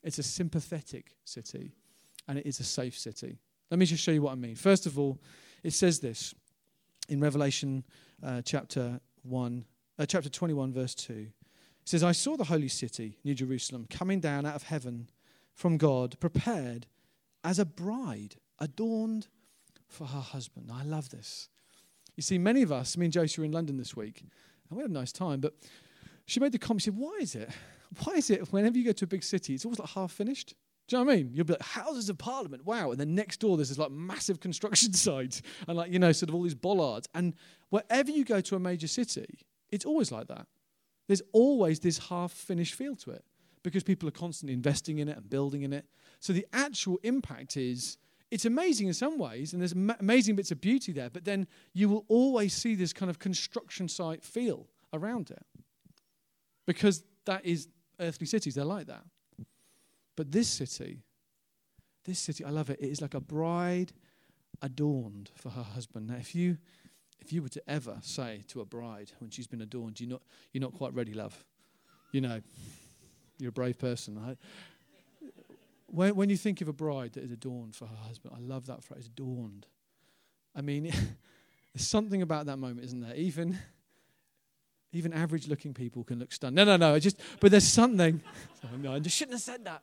[0.06, 1.72] It's a sympathetic city
[2.28, 3.38] and it is a safe city.
[3.70, 4.54] Let me just show you what I mean.
[4.54, 5.18] First of all,
[5.64, 6.32] it says this
[7.08, 7.84] in Revelation
[8.22, 9.64] uh, chapter 1,
[9.98, 11.12] uh, chapter 21, verse 2.
[11.12, 11.28] It
[11.84, 15.10] says, I saw the holy city, New Jerusalem, coming down out of heaven
[15.52, 16.86] from God, prepared
[17.42, 19.26] as a bride adorned
[19.88, 20.70] for her husband.
[20.72, 21.48] I love this.
[22.14, 24.20] You see, many of us, me and Josie were in London this week,
[24.70, 25.54] and we had a nice time, but
[26.26, 27.50] she made the comment, she said, Why is it?
[28.04, 30.54] Why is it whenever you go to a big city, it's always like half finished?
[30.88, 31.30] Do you know what I mean?
[31.34, 32.92] You'll be like, Houses of Parliament, wow.
[32.92, 36.28] And then next door, there's this like massive construction site and like, you know, sort
[36.28, 37.08] of all these bollards.
[37.14, 37.34] And
[37.70, 40.46] wherever you go to a major city, it's always like that.
[41.08, 43.24] There's always this half finished feel to it
[43.62, 45.86] because people are constantly investing in it and building in it.
[46.20, 47.98] So the actual impact is
[48.30, 51.88] it's amazing in some ways, and there's amazing bits of beauty there, but then you
[51.88, 55.44] will always see this kind of construction site feel around it
[56.66, 57.68] because that is
[58.00, 59.04] earthly cities, they're like that.
[60.16, 61.02] But this city,
[62.04, 62.80] this city, I love it.
[62.80, 63.92] It is like a bride
[64.62, 66.06] adorned for her husband.
[66.08, 66.58] Now, if you
[67.20, 70.22] if you were to ever say to a bride when she's been adorned, you're not
[70.52, 71.44] you're not quite ready, love.
[72.12, 72.40] You know,
[73.38, 74.38] you're a brave person, right?
[75.86, 78.66] When, when you think of a bride that is adorned for her husband, I love
[78.66, 79.66] that phrase, adorned.
[80.54, 80.84] I mean,
[81.74, 83.14] there's something about that moment, isn't there?
[83.14, 83.58] Even,
[84.92, 86.56] even average looking people can look stunned.
[86.56, 86.94] No, no, no.
[86.94, 88.20] I just, but there's something.
[88.80, 89.82] no, I just shouldn't have said that.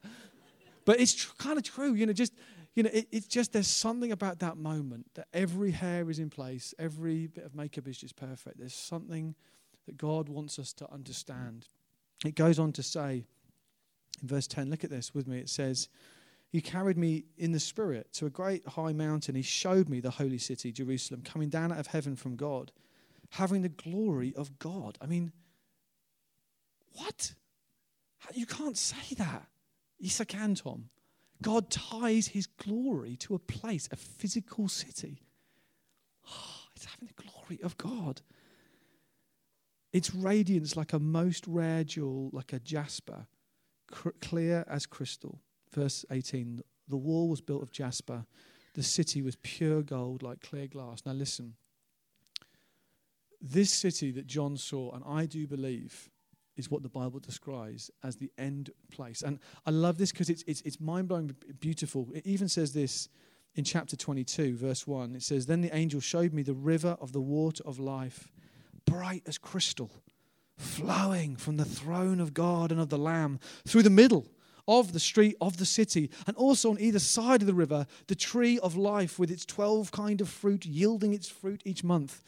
[0.86, 1.94] But it's tr- kind of true.
[1.94, 2.34] You know, just,
[2.74, 6.30] you know, it, it's just there's something about that moment that every hair is in
[6.30, 8.58] place, every bit of makeup is just perfect.
[8.58, 9.36] There's something
[9.86, 11.68] that God wants us to understand.
[12.26, 13.26] It goes on to say,
[14.22, 15.40] in verse 10, look at this with me.
[15.40, 15.90] It says,
[16.50, 19.36] He carried me in the Spirit to a great high mountain.
[19.36, 22.72] He showed me the holy city, Jerusalem, coming down out of heaven from God,
[23.34, 24.98] having the glory of God.
[25.02, 25.32] I mean,
[26.94, 27.34] what?
[28.34, 29.48] You can't say that.
[29.98, 30.90] Yes, I can, Tom.
[31.42, 35.24] God ties his glory to a place, a physical city.
[36.30, 38.22] Oh, it's having the glory of God.
[39.92, 43.26] Its radiance like a most rare jewel, like a jasper
[44.22, 45.42] clear as crystal.
[45.72, 48.26] Verse 18 The wall was built of jasper,
[48.76, 51.02] the city was pure gold like clear glass.
[51.04, 51.56] Now, listen.
[53.46, 56.10] This city that John saw, and I do believe,
[56.56, 59.22] is what the Bible describes as the end place.
[59.22, 62.08] And I love this because it's, it's, it's mind blowing, beautiful.
[62.14, 63.10] It even says this
[63.56, 65.16] in chapter 22, verse 1.
[65.16, 68.32] It says, Then the angel showed me the river of the water of life,
[68.86, 69.92] bright as crystal
[70.58, 74.28] flowing from the throne of God and of the Lamb through the middle
[74.68, 78.16] of the street of the city, and also on either side of the river, the
[78.16, 82.24] tree of life with its 12 kind of fruit, yielding its fruit each month.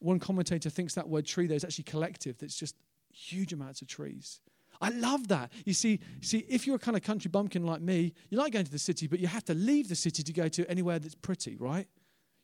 [0.00, 2.76] One commentator thinks that word tree there is actually collective, that's just
[3.12, 4.40] huge amounts of trees.
[4.80, 5.50] I love that.
[5.64, 8.64] You see, see, if you're a kind of country bumpkin like me, you like going
[8.64, 11.16] to the city, but you have to leave the city to go to anywhere that's
[11.16, 11.88] pretty, right?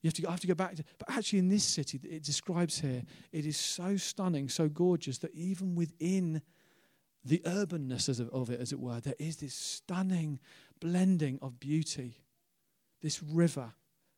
[0.03, 2.25] You have to have to go back to, but actually in this city that it
[2.25, 6.43] describes here, it is so stunning, so gorgeous that even within
[7.25, 10.41] the urbanness of it, as it were, there is this stunning
[10.81, 12.19] blending of beauty.
[13.01, 13.73] This river,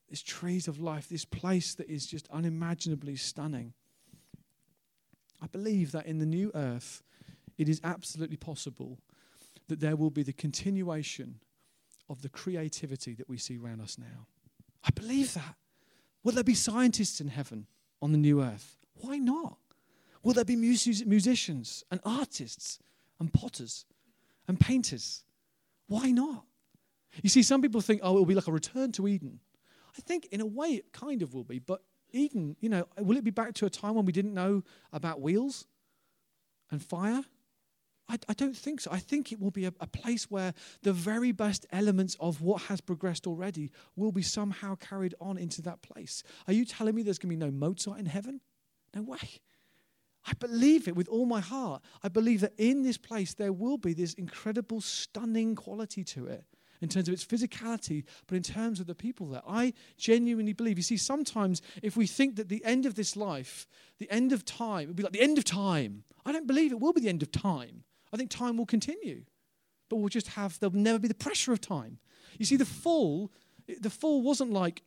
[0.09, 3.73] this trees of life, this place that is just unimaginably stunning.
[5.43, 7.03] I believe that in the new earth,
[7.59, 8.99] it is absolutely possible
[9.69, 11.41] that there will be the continuation
[12.09, 14.27] of the creativity that we see around us now.
[14.85, 15.57] I believe that.
[16.23, 17.67] Will there be scientists in heaven
[18.01, 18.79] on the new earth?
[18.95, 19.59] Why not?
[20.23, 22.79] Will there be mus- musicians and artists
[23.21, 23.85] and potters
[24.49, 25.25] and painters?
[25.89, 26.45] Why not?
[27.23, 29.41] You see, some people think, oh, it will be like a return to Eden.
[29.97, 31.83] I think in a way it kind of will be, but
[32.13, 35.21] even, you know, will it be back to a time when we didn't know about
[35.21, 35.67] wheels
[36.71, 37.25] and fire
[38.09, 38.91] I, I, don't think so.
[38.93, 42.63] I think it will be a, a, place where the very best elements of what
[42.63, 46.23] has progressed already will be somehow carried on into that place.
[46.47, 48.41] Are you telling me there's going to be no Mozart in heaven?
[48.95, 49.41] No way.
[50.25, 51.83] I believe it with all my heart.
[52.03, 56.45] I believe that in this place there will be this incredible, stunning quality to it
[56.81, 59.43] in terms of its physicality, but in terms of the people there.
[59.47, 60.79] I genuinely believe.
[60.79, 63.67] You see, sometimes if we think that the end of this life,
[63.99, 66.81] the end of time, it'll be like the end of time, I don't believe it
[66.81, 67.85] will be the end of time.
[68.13, 69.23] I think time will continue,
[69.89, 71.99] but we'll just have, there'll never be the pressure of time.
[72.39, 73.33] You see, the fall,
[73.81, 74.83] the fall wasn't like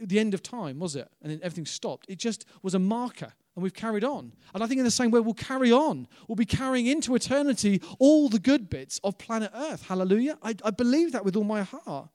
[0.00, 1.08] the end of time, was it?
[1.22, 2.06] And then everything stopped.
[2.08, 4.32] It just was a marker, and we've carried on.
[4.52, 6.08] And I think in the same way, we'll carry on.
[6.26, 9.86] We'll be carrying into eternity all the good bits of planet Earth.
[9.86, 10.38] Hallelujah.
[10.42, 12.08] I, I believe that with all my heart.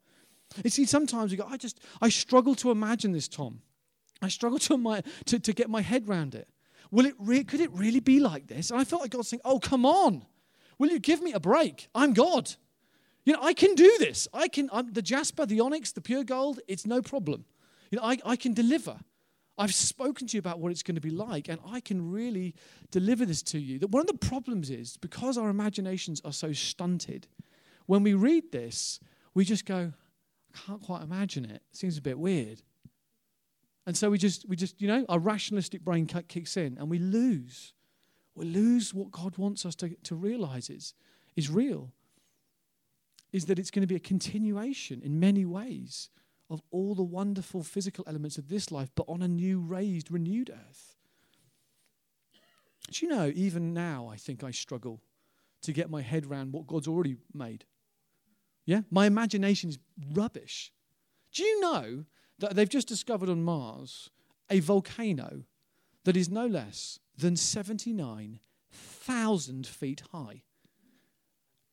[0.62, 3.62] You see, sometimes you go, I just, I struggle to imagine this, Tom.
[4.20, 6.48] I struggle to, my, to, to get my head around it.
[6.90, 8.70] Will it re- could it really be like this?
[8.70, 10.26] And I felt like God saying, Oh, come on.
[10.78, 11.88] Will you give me a break?
[11.94, 12.52] I'm God.
[13.24, 14.26] You know, I can do this.
[14.32, 17.44] I can, I'm, the jasper, the onyx, the pure gold, it's no problem.
[17.90, 18.98] You know, I, I can deliver.
[19.60, 22.54] I've spoken to you about what it's going to be like, and I can really
[22.90, 23.78] deliver this to you.
[23.78, 27.26] That one of the problems is because our imaginations are so stunted,
[27.84, 29.00] when we read this,
[29.34, 29.92] we just go,
[30.54, 31.56] I can't quite imagine it.
[31.56, 32.62] it seems a bit weird.
[33.86, 36.98] And so we just, we just, you know, our rationalistic brain kicks in and we
[36.98, 37.74] lose.
[38.34, 40.94] We lose what God wants us to, to realize is,
[41.36, 41.92] is real.
[43.30, 46.08] Is that it's going to be a continuation in many ways
[46.50, 50.50] of all the wonderful physical elements of this life, but on a new, raised, renewed
[50.50, 50.96] earth.
[52.90, 55.00] Do you know, even now, I think I struggle
[55.62, 57.64] to get my head around what God's already made.
[58.66, 58.80] Yeah?
[58.90, 59.78] My imagination is
[60.12, 60.72] rubbish.
[61.32, 62.04] Do you know
[62.38, 64.10] that they've just discovered on Mars
[64.50, 65.44] a volcano
[66.04, 70.42] that is no less than 79,000 feet high?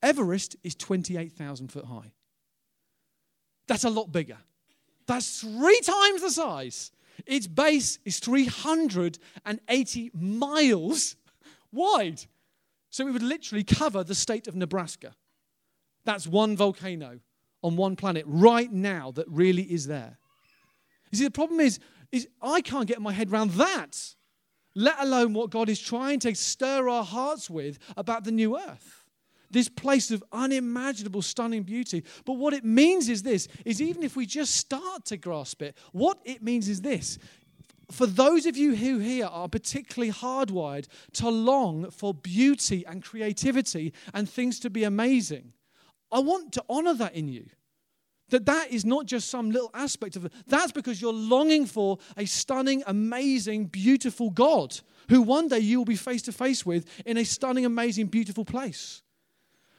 [0.04, 2.14] Everest is 28,000 foot high.
[3.68, 4.38] That's a lot bigger.
[5.08, 6.92] That's three times the size.
[7.26, 11.16] Its base is 380 miles
[11.72, 12.22] wide.
[12.90, 15.16] So it would literally cover the state of Nebraska.
[16.06, 17.20] That's one volcano
[17.64, 20.18] on one planet right now that really is there.
[21.12, 21.80] You see, the problem is,
[22.12, 24.16] is I can't get my head around that,
[24.76, 28.97] let alone what God is trying to stir our hearts with about the new earth
[29.50, 32.04] this place of unimaginable stunning beauty.
[32.26, 35.78] But what it means is this is even if we just start to grasp it
[35.92, 37.18] what it means is this.
[37.90, 43.94] For those of you who here are particularly hardwired to long for beauty and creativity
[44.14, 45.54] and things to be amazing
[46.12, 47.46] i want to honor that in you.
[48.30, 50.34] That that is not just some little aspect of it.
[50.48, 54.78] That's because you're longing for a stunning amazing beautiful god
[55.10, 58.44] who one day you will be face to face with in a stunning amazing beautiful
[58.44, 59.02] place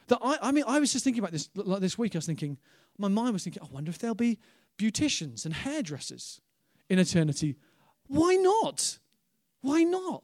[0.09, 2.15] that I, I mean, I was just thinking about this like this week.
[2.15, 2.57] I was thinking,
[2.97, 4.39] my mind was thinking, I wonder if there'll be
[4.77, 6.41] beauticians and hairdressers
[6.89, 7.55] in eternity.
[8.07, 8.99] Why not?
[9.61, 10.23] Why not?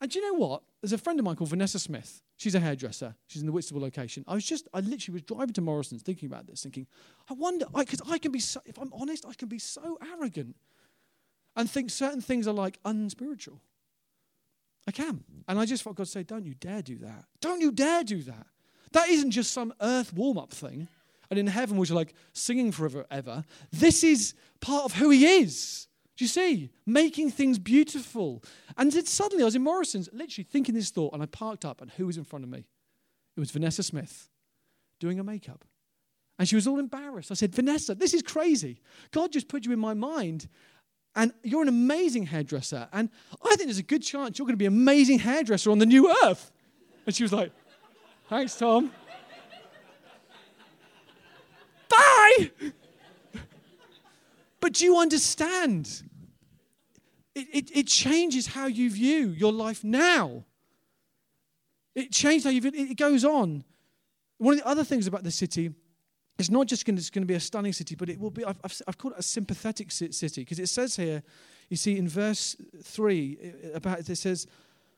[0.00, 0.62] And do you know what?
[0.82, 2.22] There's a friend of mine called Vanessa Smith.
[2.36, 3.14] She's a hairdresser.
[3.26, 4.24] She's in the Whitstable location.
[4.26, 6.86] I was just, I literally was driving to Morrison's thinking about this, thinking,
[7.30, 9.98] I wonder, because I, I, can be, so, if I'm honest, I can be so
[10.12, 10.56] arrogant
[11.56, 13.60] and think certain things are like unspiritual.
[14.86, 15.24] I can.
[15.48, 17.24] And I just felt God say, don't you dare do that.
[17.40, 18.46] Don't you dare do that.
[18.94, 20.86] That isn't just some earth warm up thing.
[21.28, 23.44] And in heaven, are like singing forever, ever.
[23.72, 25.88] This is part of who he is.
[26.16, 26.70] Do you see?
[26.86, 28.44] Making things beautiful.
[28.76, 31.82] And then suddenly I was in Morrison's, literally thinking this thought, and I parked up,
[31.82, 32.66] and who was in front of me?
[33.36, 34.28] It was Vanessa Smith
[35.00, 35.64] doing her makeup.
[36.38, 37.32] And she was all embarrassed.
[37.32, 38.80] I said, Vanessa, this is crazy.
[39.10, 40.46] God just put you in my mind.
[41.16, 42.88] And you're an amazing hairdresser.
[42.92, 43.10] And
[43.42, 45.86] I think there's a good chance you're going to be an amazing hairdresser on the
[45.86, 46.52] new earth.
[47.06, 47.50] And she was like,
[48.28, 48.90] Thanks, Tom.
[51.88, 52.50] Bye!
[54.60, 56.02] But do you understand?
[57.34, 60.44] It, it, it, changes how you view your life now.
[61.94, 62.90] It changes how you view it.
[62.92, 63.64] It goes on.
[64.38, 65.74] One of the other things about the city
[66.38, 68.44] it's not just going to, going to be a stunning city, but it will be,
[68.44, 68.58] I've,
[68.88, 71.22] I've called it a sympathetic city because it says here,
[71.68, 74.46] you see in verse 3, about it says,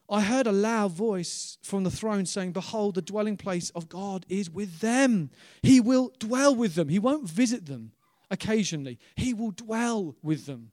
[0.08, 4.24] I heard a loud voice from the throne saying, Behold, the dwelling place of God
[4.28, 5.30] is with them.
[5.62, 6.88] He will dwell with them.
[6.88, 7.92] He won't visit them
[8.30, 10.72] occasionally, He will dwell with them.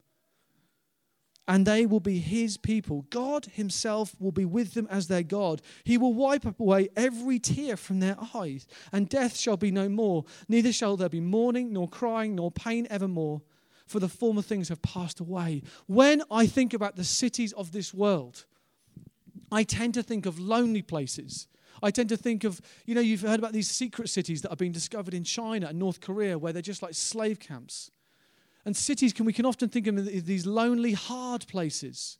[1.45, 3.05] And they will be His people.
[3.09, 5.61] God Himself will be with them as their God.
[5.83, 10.23] He will wipe away every tear from their eyes, and death shall be no more.
[10.47, 13.41] Neither shall there be mourning, nor crying, nor pain evermore,
[13.85, 15.63] for the former things have passed away.
[15.85, 18.45] When I think about the cities of this world,
[19.53, 21.47] I tend to think of lonely places.
[21.81, 24.55] I tend to think of, you know, you've heard about these secret cities that are
[24.55, 27.91] being discovered in China and North Korea where they're just like slave camps.
[28.65, 32.17] And cities can we can often think of these lonely, hard places.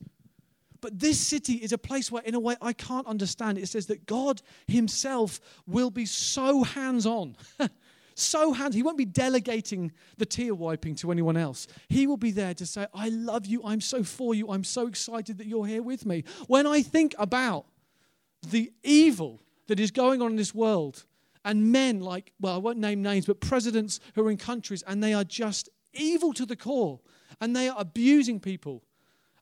[0.82, 3.58] But this city is a place where, in a way, I can't understand.
[3.58, 7.38] It says that God Himself will be so hands on.
[8.16, 8.76] so hands.
[8.76, 11.68] He won't be delegating the tear wiping to anyone else.
[11.89, 13.61] He will be there to say, I love you.
[13.64, 14.49] I'm so for you.
[14.49, 16.24] I'm so excited that you're here with me.
[16.47, 17.66] When I think about
[18.47, 21.05] the evil that is going on in this world,
[21.45, 25.03] and men like, well, I won't name names, but presidents who are in countries and
[25.03, 26.99] they are just evil to the core
[27.41, 28.84] and they are abusing people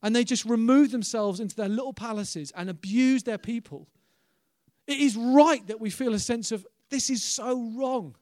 [0.02, 3.88] and they just remove themselves into their little palaces and abuse their people.
[4.88, 8.16] It is right that we feel a sense of this is so wrong.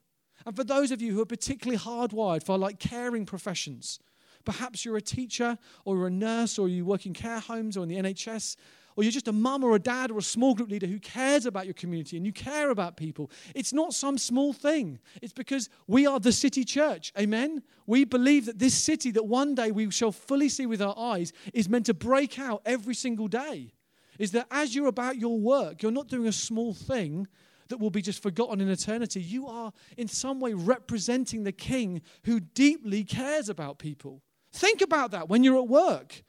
[0.50, 4.00] And for those of you who are particularly hardwired for like caring professions,
[4.46, 7.84] Perhaps you're a teacher or you're a nurse or you work in care homes or
[7.84, 8.56] in the NHS
[8.96, 11.46] or you're just a mum or a dad or a small group leader who cares
[11.46, 13.30] about your community and you care about people.
[13.54, 14.98] It's not some small thing.
[15.22, 17.14] It's because we are the city church.
[17.18, 17.62] Amen?
[17.86, 21.32] We believe that this city that one day we shall fully see with our eyes
[21.54, 23.74] is meant to break out every single day.
[24.18, 27.28] Is that as you're about your work, you're not doing a small thing
[27.70, 29.22] that will be just forgotten in eternity.
[29.22, 34.22] You are in some way representing the king who deeply cares about people.
[34.52, 36.24] Think about that when you're at work.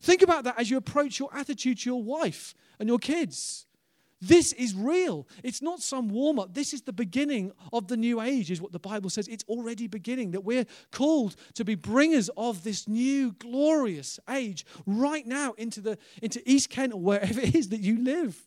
[0.00, 3.66] Think about that as you approach your attitude to your wife and your kids.
[4.20, 5.26] This is real.
[5.42, 6.54] It's not some warm up.
[6.54, 9.28] This is the beginning of the new age, is what the Bible says.
[9.28, 15.26] It's already beginning, that we're called to be bringers of this new glorious age right
[15.26, 18.46] now into, the, into East Kent or wherever it is that you live.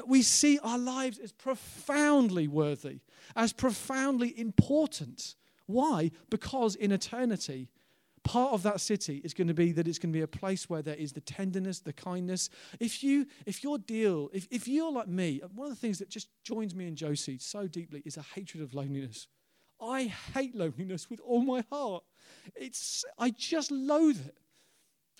[0.00, 3.00] That we see our lives as profoundly worthy,
[3.36, 5.34] as profoundly important.
[5.66, 6.10] Why?
[6.30, 7.68] Because in eternity,
[8.24, 10.70] part of that city is going to be that it's going to be a place
[10.70, 12.48] where there is the tenderness the kindness.
[12.80, 16.08] If you if your deal if, if you're like me one of the things that
[16.08, 19.28] just joins me and josie so deeply is a hatred of loneliness.
[19.82, 22.04] I hate loneliness with all my heart.
[22.56, 24.38] It's i just loathe it.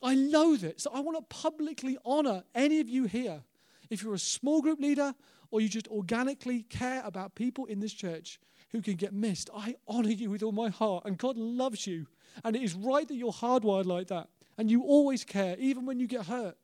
[0.03, 0.81] I loathe it.
[0.81, 3.43] So i want to publicly honor any of you here
[3.91, 5.15] if you're a small group leader
[5.51, 8.39] or you just organically care about people in this church
[8.71, 12.07] who can get missed i honor you with all my heart and god loves you
[12.45, 14.29] and it is right that you're hardwired like that.
[14.59, 16.57] And you always care, even when you get hurt,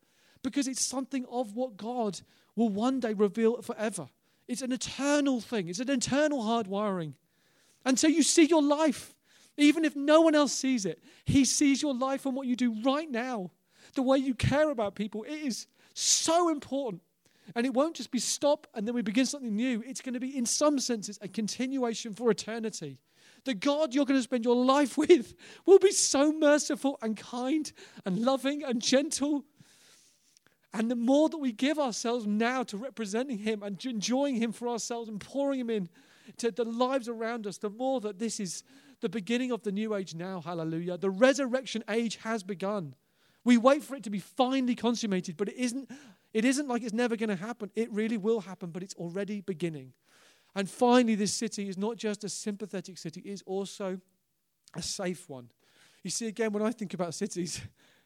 [0.43, 2.19] because it's something of what God
[2.55, 4.07] will one day reveal forever.
[4.47, 7.13] It's an eternal thing, it's an eternal hardwiring.
[7.85, 9.13] And so you see your life,
[9.57, 12.81] even if no one else sees it, He sees your life and what you do
[12.83, 13.51] right now.
[13.95, 17.01] The way you care about people, it is so important.
[17.55, 19.83] And it won't just be stop and then we begin something new.
[19.85, 22.99] It's going to be, in some senses, a continuation for eternity
[23.47, 25.33] the God you're going to spend your life with
[25.65, 27.71] will be so merciful and kind
[28.05, 29.45] and loving and gentle.
[30.73, 34.67] And the more that we give ourselves now to representing Him and enjoying Him for
[34.67, 35.89] ourselves and pouring Him in
[36.37, 38.63] to the lives around us, the more that this is
[38.99, 40.41] the beginning of the new age now.
[40.41, 40.97] Hallelujah.
[40.97, 42.95] The resurrection age has begun.
[43.45, 45.89] We wait for it to be finally consummated, but it isn't,
[46.33, 47.71] it isn't like it's never going to happen.
[47.75, 49.93] It really will happen, but it's already beginning.
[50.55, 53.99] And finally, this city is not just a sympathetic city, it is also
[54.75, 55.49] a safe one.
[56.03, 57.61] You see, again, when I think about cities,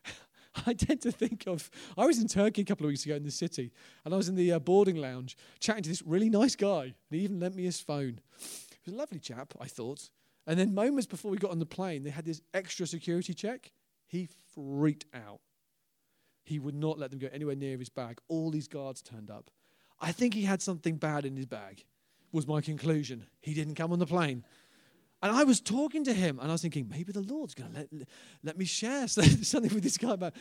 [0.66, 1.70] I tend to think of.
[1.98, 3.72] I was in Turkey a couple of weeks ago in the city,
[4.04, 6.94] and I was in the uh, boarding lounge chatting to this really nice guy, and
[7.10, 8.20] he even lent me his phone.
[8.38, 10.10] He was a lovely chap, I thought.
[10.48, 13.72] And then, moments before we got on the plane, they had this extra security check.
[14.08, 15.40] He freaked out.
[16.44, 18.20] He would not let them go anywhere near his bag.
[18.28, 19.52] All these guards turned up.
[20.00, 21.86] I think he had something bad in his bag
[22.32, 23.26] was my conclusion.
[23.42, 24.44] He didn't come on the plane.
[25.22, 27.78] And I was talking to him, and I was thinking, maybe the Lord's going to
[27.80, 28.08] let,
[28.44, 30.34] let me share something with this guy about.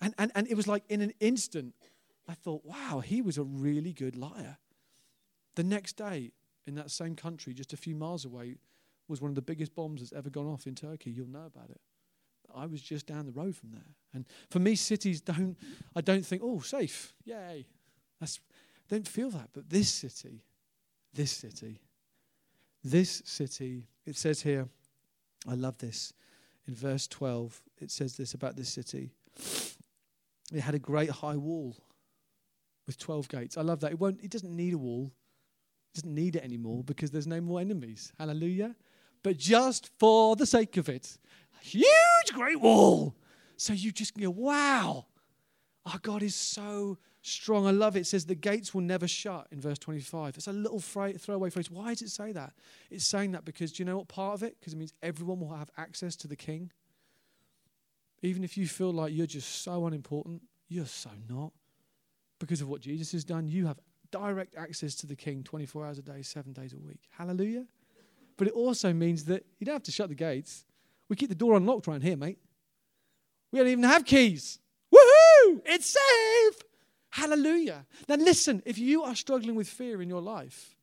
[0.00, 1.74] And, and, and it was like in an instant,
[2.28, 4.58] I thought, wow, he was a really good liar.
[5.54, 6.32] The next day,
[6.66, 8.56] in that same country, just a few miles away,
[9.08, 11.10] was one of the biggest bombs that's ever gone off in Turkey.
[11.10, 11.80] You'll know about it.
[12.54, 13.94] I was just down the road from there.
[14.14, 15.56] And for me, cities don't,
[15.94, 17.66] I don't think, oh, safe, yay.
[18.20, 18.40] That's,
[18.90, 19.50] I don't feel that.
[19.52, 20.42] But this city,
[21.12, 21.80] this city.
[22.82, 24.68] This city, it says here,
[25.48, 26.12] I love this.
[26.68, 29.10] In verse 12, it says this about this city.
[30.52, 31.76] It had a great high wall
[32.86, 33.56] with 12 gates.
[33.56, 33.92] I love that.
[33.92, 35.12] It, won't, it doesn't need a wall,
[35.92, 38.12] it doesn't need it anymore because there's no more enemies.
[38.18, 38.74] Hallelujah.
[39.22, 41.18] But just for the sake of it,
[41.60, 41.64] a
[42.32, 43.14] great wall.
[43.56, 45.06] So you just go, wow,
[45.84, 47.66] our God is so strong.
[47.66, 48.00] I love it.
[48.00, 50.36] It says the gates will never shut in verse 25.
[50.36, 51.70] It's a little throwaway phrase.
[51.70, 52.52] Why does it say that?
[52.90, 54.56] It's saying that because do you know what part of it?
[54.60, 56.70] Because it means everyone will have access to the king.
[58.22, 61.52] Even if you feel like you're just so unimportant, you're so not.
[62.38, 63.78] Because of what Jesus has done, you have
[64.10, 67.00] direct access to the king 24 hours a day, seven days a week.
[67.10, 67.66] Hallelujah.
[68.36, 70.66] But it also means that you don't have to shut the gates.
[71.08, 72.38] We keep the door unlocked around here, mate.
[73.52, 74.58] We don't even have keys.
[74.92, 75.60] Woohoo!
[75.64, 76.62] It's safe.
[77.10, 77.86] Hallelujah.
[78.08, 80.74] Now, listen, if you are struggling with fear in your life,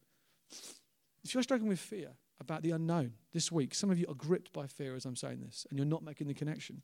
[1.24, 2.10] if you're struggling with fear
[2.40, 5.42] about the unknown this week, some of you are gripped by fear as I'm saying
[5.42, 6.82] this, and you're not making the connection.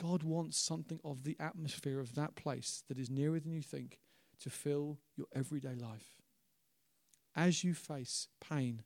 [0.00, 3.98] God wants something of the atmosphere of that place that is nearer than you think
[4.40, 6.14] to fill your everyday life.
[7.34, 8.82] As you face pain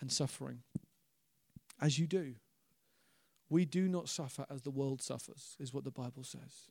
[0.00, 0.62] and suffering,
[1.80, 2.36] as you do,
[3.54, 6.70] we do not suffer as the world suffers, is what the Bible says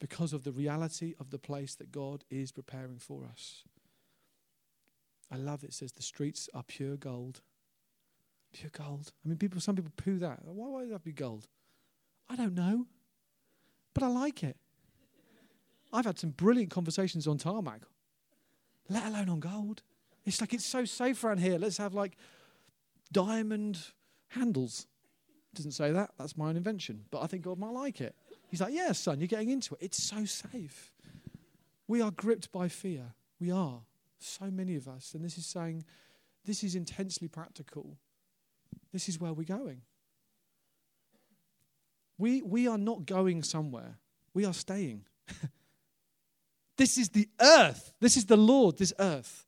[0.00, 3.62] because of the reality of the place that God is preparing for us.
[5.30, 5.72] I love it.
[5.72, 7.40] says the streets are pure gold,
[8.52, 9.12] Pure gold.
[9.24, 9.60] I mean, people.
[9.60, 10.44] Some people poo that.
[10.44, 11.48] Why would that be gold?
[12.28, 12.86] I don't know,
[13.94, 14.56] but I like it.
[15.92, 17.82] I've had some brilliant conversations on tarmac,
[18.88, 19.82] let alone on gold.
[20.24, 21.58] It's like it's so safe around here.
[21.58, 22.16] Let's have like
[23.10, 23.78] diamond
[24.28, 24.86] handles.
[25.54, 26.10] Doesn't say that.
[26.18, 27.04] That's my own invention.
[27.10, 28.14] But I think God might like it.
[28.48, 29.80] He's like, Yeah, son, you're getting into it.
[29.82, 30.92] It's so safe.
[31.86, 33.14] We are gripped by fear.
[33.38, 33.80] We are.
[34.18, 35.14] So many of us.
[35.14, 35.84] And this is saying,
[36.44, 37.98] this is intensely practical.
[38.92, 39.82] This is where we're going.
[42.18, 43.98] We, we are not going somewhere,
[44.34, 45.04] we are staying.
[46.76, 47.92] this is the earth.
[48.00, 49.46] This is the Lord, this earth.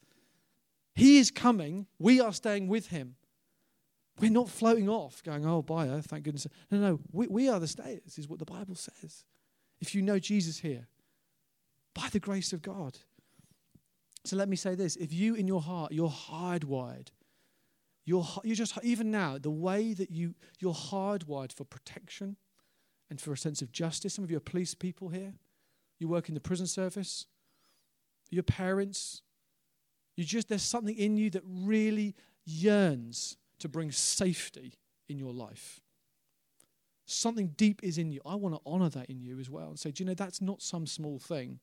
[0.95, 1.87] He is coming.
[1.99, 3.17] We are staying with him.
[4.21, 6.47] We're not floating off, going, oh, bye, earth, thank goodness.
[6.71, 9.25] No, no, we, we are the stayers, is what the Bible says.
[9.81, 10.87] If you know Jesus here,
[11.95, 12.99] by the grace of God.
[14.25, 17.09] So let me say this if you in your heart, you're hardwired,
[18.05, 22.37] you're, you're just, even now, the way that you, you're hardwired for protection
[23.11, 24.15] and for a sense of justice.
[24.15, 25.35] Some of you are police people here,
[25.99, 27.27] you work in the prison service,
[28.31, 29.23] your parents,
[30.17, 34.75] you just, there's something in you that really yearns to bring safety
[35.09, 35.81] in your life.
[37.07, 38.21] Something deep is in you.
[38.27, 40.43] I want to honor that in you as well and say, do you know, that's
[40.43, 41.61] not some small thing.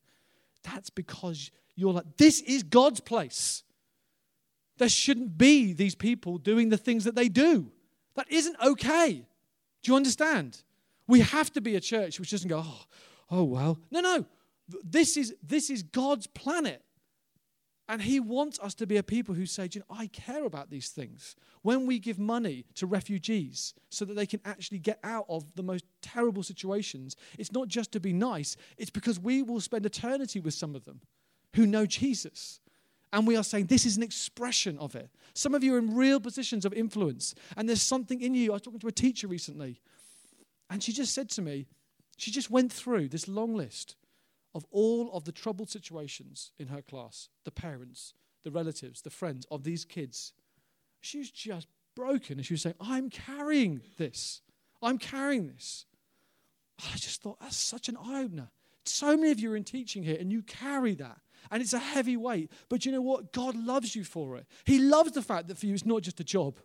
[0.63, 3.61] That's because you're like, this is God's place.
[4.79, 7.71] There shouldn't be these people doing the things that they do.
[8.15, 9.13] That isn't okay.
[9.83, 10.63] Do you understand?
[11.07, 12.85] We have to be a church which doesn't go, oh,
[13.29, 13.79] oh well.
[13.91, 14.25] No, no.
[14.83, 16.81] This is, this is God's planet.
[17.91, 20.69] And he wants us to be a people who say, you know, I care about
[20.69, 21.35] these things.
[21.61, 25.61] When we give money to refugees so that they can actually get out of the
[25.61, 30.39] most terrible situations, it's not just to be nice, it's because we will spend eternity
[30.39, 31.01] with some of them
[31.53, 32.61] who know Jesus.
[33.11, 35.09] And we are saying this is an expression of it.
[35.33, 38.51] Some of you are in real positions of influence, and there's something in you.
[38.51, 39.81] I was talking to a teacher recently,
[40.69, 41.67] and she just said to me,
[42.15, 43.97] she just went through this long list
[44.53, 49.45] of all of the troubled situations in her class the parents, the relatives, the friends
[49.51, 50.33] of these kids.
[50.99, 54.41] She was just broken and she was saying, I'm carrying this.
[54.81, 55.85] I'm carrying this.
[56.79, 58.49] I just thought, that's such an eye opener.
[58.85, 61.17] So many of you are in teaching here and you carry that.
[61.49, 62.51] And it's a heavy weight.
[62.69, 63.33] But you know what?
[63.33, 64.45] God loves you for it.
[64.65, 66.59] He loves the fact that for you it's not just a job.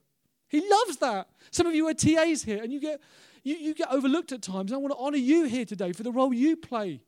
[0.48, 1.28] He loves that.
[1.50, 3.00] Some of you are TAs here and you get,
[3.42, 4.72] you, you get overlooked at times.
[4.72, 7.02] I want to honor you here today for the role you play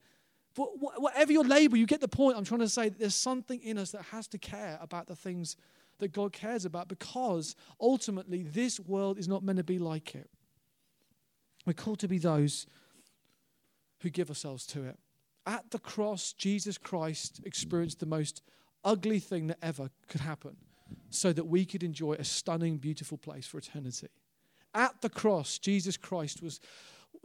[0.58, 2.36] whatever your label, you get the point.
[2.36, 5.16] I'm trying to say that there's something in us that has to care about the
[5.16, 5.56] things
[5.98, 10.30] that God cares about because ultimately this world is not meant to be like it.
[11.66, 12.66] We're called to be those
[14.00, 14.98] who give ourselves to it.
[15.46, 18.42] At the cross, Jesus Christ experienced the most
[18.84, 20.56] ugly thing that ever could happen
[21.10, 24.08] so that we could enjoy a stunning, beautiful place for eternity.
[24.74, 26.60] At the cross, Jesus Christ was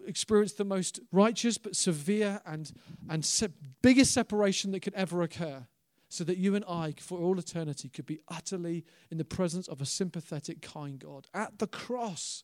[0.08, 2.72] experienced the most righteous but severe and,
[3.10, 3.50] and se-
[3.82, 5.68] biggest separation that could ever occur
[6.10, 9.82] so that you and I, for all eternity, could be utterly in the presence of
[9.82, 11.28] a sympathetic, kind God.
[11.34, 12.44] At the cross,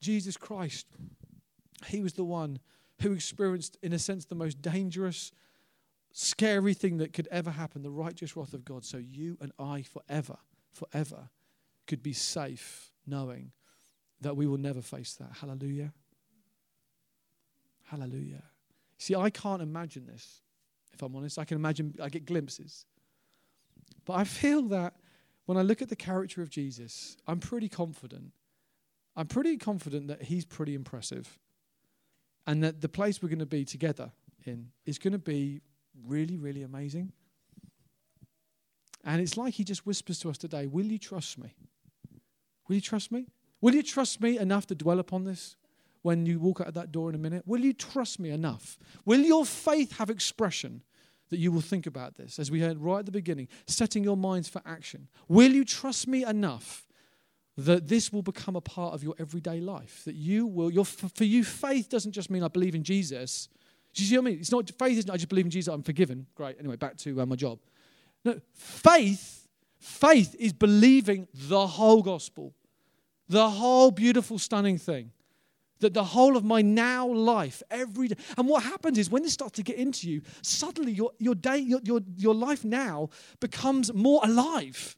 [0.00, 0.86] Jesus Christ,
[1.88, 2.58] He was the one
[3.02, 5.30] who experienced, in a sense, the most dangerous,
[6.12, 8.84] scary thing that could ever happen the righteous wrath of God.
[8.84, 10.38] So you and I, forever,
[10.72, 11.28] forever,
[11.86, 13.52] could be safe knowing
[14.22, 15.32] that we will never face that.
[15.40, 15.92] Hallelujah.
[17.86, 18.42] Hallelujah.
[18.98, 20.42] See, I can't imagine this,
[20.92, 21.38] if I'm honest.
[21.38, 22.84] I can imagine, I get glimpses.
[24.04, 24.94] But I feel that
[25.46, 28.32] when I look at the character of Jesus, I'm pretty confident.
[29.16, 31.38] I'm pretty confident that he's pretty impressive.
[32.46, 34.12] And that the place we're going to be together
[34.44, 35.60] in is going to be
[36.06, 37.12] really, really amazing.
[39.04, 41.54] And it's like he just whispers to us today Will you trust me?
[42.68, 43.28] Will you trust me?
[43.60, 45.56] Will you trust me enough to dwell upon this?
[46.06, 47.42] When you walk out of that door in a minute?
[47.46, 48.78] Will you trust me enough?
[49.04, 50.82] Will your faith have expression
[51.30, 54.16] that you will think about this, as we heard right at the beginning, setting your
[54.16, 55.08] minds for action?
[55.26, 56.86] Will you trust me enough
[57.56, 60.02] that this will become a part of your everyday life?
[60.04, 63.48] That you will, your, for you, faith doesn't just mean I believe in Jesus.
[63.92, 64.38] Do you see what I mean?
[64.38, 66.26] It's not faith isn't I just believe in Jesus, I'm forgiven.
[66.36, 66.54] Great.
[66.60, 67.58] Anyway, back to uh, my job.
[68.24, 69.48] No, faith,
[69.80, 72.54] faith is believing the whole gospel,
[73.28, 75.10] the whole beautiful, stunning thing
[75.80, 79.32] that the whole of my now life every day and what happens is when this
[79.32, 83.08] starts to get into you suddenly your, your day your, your, your life now
[83.40, 84.96] becomes more alive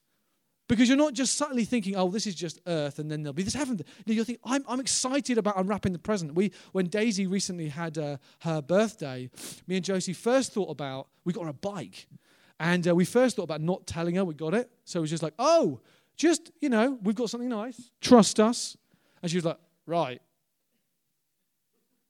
[0.68, 3.43] because you're not just suddenly thinking oh this is just earth and then there'll be
[3.43, 7.26] this heaven no, you're thinking I'm, I'm excited about unwrapping the present we when daisy
[7.26, 9.31] recently had uh, her birthday
[9.66, 12.07] me and josie first thought about we got her a bike
[12.61, 15.11] and uh, we first thought about not telling her we got it so it was
[15.11, 15.81] just like oh
[16.18, 17.93] Just, you know, we've got something nice.
[18.01, 18.76] Trust us.
[19.22, 20.20] And she was like, Right.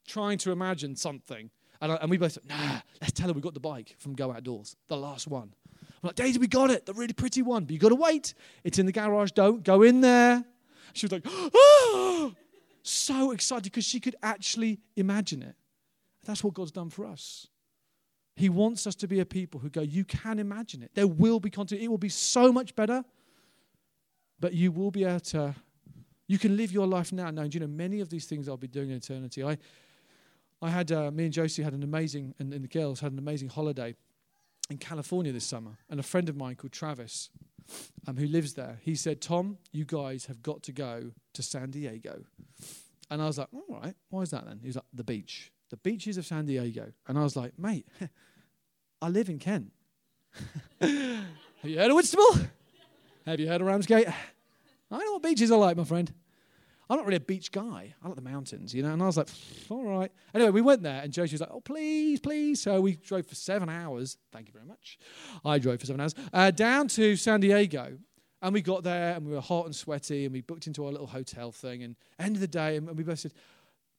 [0.09, 1.51] Trying to imagine something.
[1.81, 4.15] And, I, and we both said, Nah, let's tell her we got the bike from
[4.15, 5.55] Go Outdoors, the last one.
[6.03, 8.35] I'm like, Daisy, we got it, the really pretty one, but you got to wait.
[8.65, 9.33] It's in the garage.
[9.33, 10.45] Don't go in there.
[10.93, 12.33] She was like, oh,
[12.83, 15.57] so excited because she could actually imagine it.
[16.25, 17.49] That's what God's done for us.
[18.37, 20.93] He wants us to be a people who go, you can imagine it.
[20.95, 21.83] There will be content.
[21.83, 23.05] It will be so much better,
[24.39, 25.55] but you will be able to,
[26.29, 28.69] you can live your life now knowing, you know, many of these things I'll be
[28.69, 29.43] doing in eternity.
[29.43, 29.59] I,
[30.61, 33.19] I had, uh, me and Josie had an amazing, and, and the girls had an
[33.19, 33.95] amazing holiday
[34.71, 37.31] in California this summer, and a friend of mine called Travis,
[38.07, 41.71] um, who lives there, he said, Tom, you guys have got to go to San
[41.71, 42.23] Diego.
[43.11, 44.59] And I was like, all right, why is that then?
[44.61, 46.93] He was like, the beach, the beaches of San Diego.
[47.07, 47.87] And I was like, mate,
[49.03, 49.73] I live in Kent.
[50.81, 51.25] have
[51.63, 52.37] you heard of Whitstable?
[53.27, 54.09] have you heard of Ramsgate?
[54.91, 56.13] I know what beaches are like, my friend.
[56.91, 57.95] I'm not really a beach guy.
[58.03, 58.93] I like the mountains, you know.
[58.93, 59.29] And I was like,
[59.69, 60.11] all right.
[60.33, 62.63] Anyway, we went there, and Josie was like, oh, please, please.
[62.63, 64.17] So we drove for seven hours.
[64.33, 64.99] Thank you very much.
[65.45, 67.99] I drove for seven hours uh, down to San Diego.
[68.41, 70.93] And we got there, and we were hot and sweaty, and we booked into our
[70.93, 71.83] little hotel thing.
[71.83, 73.33] And end of the day, and we both said,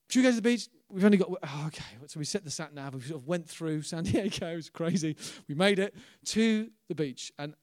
[0.09, 0.67] should we go to the beach?
[0.89, 1.83] We've only got, oh, okay.
[2.07, 4.53] So we set the sat nav, we sort of went through San Diego.
[4.53, 5.15] It was crazy.
[5.47, 5.93] We made it
[6.27, 7.53] to the beach, and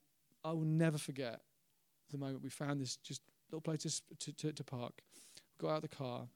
[0.45, 1.41] I will never forget
[2.13, 5.03] the moment we found this just little place to, to, to park
[5.59, 6.29] got out of the car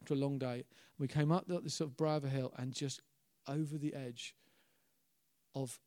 [0.00, 0.64] after a long day.
[0.98, 3.02] We came up this sort of brow hill and just
[3.48, 4.34] over the edge
[5.54, 5.78] of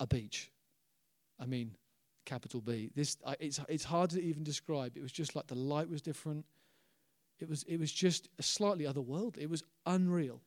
[0.00, 0.50] a beach.
[1.38, 1.76] I mean,
[2.24, 2.90] capital B.
[2.94, 4.96] This it's it's hard to even describe.
[4.96, 6.44] It was just like the light was different.
[7.40, 9.36] It was it was just a slightly other world.
[9.38, 10.40] It was unreal.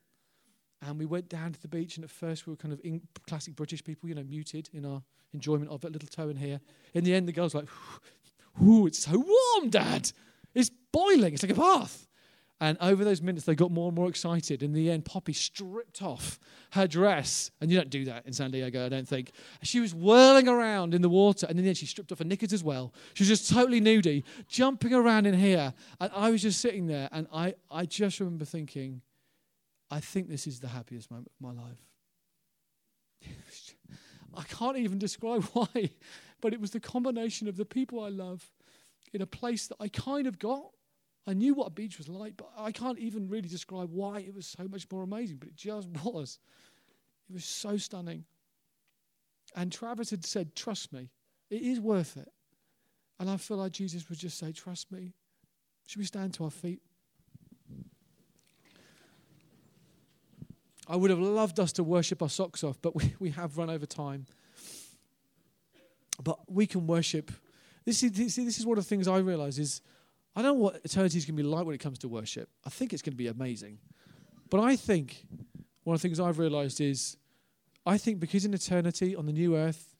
[0.82, 3.00] And we went down to the beach, and at first we were kind of in
[3.26, 6.60] classic British people, you know, muted in our enjoyment of it, little toe in here.
[6.92, 7.68] In the end, the girls like,
[8.62, 10.12] "Ooh, it's so warm, Dad."
[10.96, 11.34] Boiling.
[11.34, 12.08] It's like a bath.
[12.58, 14.62] And over those minutes, they got more and more excited.
[14.62, 16.38] In the end, Poppy stripped off
[16.70, 17.50] her dress.
[17.60, 19.32] And you don't do that in San Diego, I don't think.
[19.62, 21.46] She was whirling around in the water.
[21.50, 22.94] And in the end, she stripped off her knickers as well.
[23.12, 25.74] She was just totally nudie, jumping around in here.
[26.00, 27.10] And I was just sitting there.
[27.12, 29.02] And I, I just remember thinking,
[29.90, 31.84] I think this is the happiest moment of my life.
[34.34, 35.90] I can't even describe why,
[36.40, 38.50] but it was the combination of the people I love
[39.12, 40.70] in a place that I kind of got.
[41.26, 44.34] I knew what a beach was like, but I can't even really describe why it
[44.34, 46.38] was so much more amazing, but it just was.
[47.28, 48.24] It was so stunning.
[49.54, 51.10] And Travis had said, Trust me,
[51.50, 52.28] it is worth it.
[53.18, 55.14] And I feel like Jesus would just say, Trust me.
[55.86, 56.80] Should we stand to our feet?
[60.88, 63.70] I would have loved us to worship our socks off, but we, we have run
[63.70, 64.26] over time.
[66.22, 67.30] But we can worship
[67.86, 69.80] this is, this, is one of the things I realize is
[70.36, 72.50] I don't know what eternity is going to be like when it comes to worship.
[72.64, 73.78] I think it's going to be amazing.
[74.50, 75.26] But I think
[75.84, 77.16] one of the things I've realized is
[77.86, 79.94] I think because in eternity on the new earth,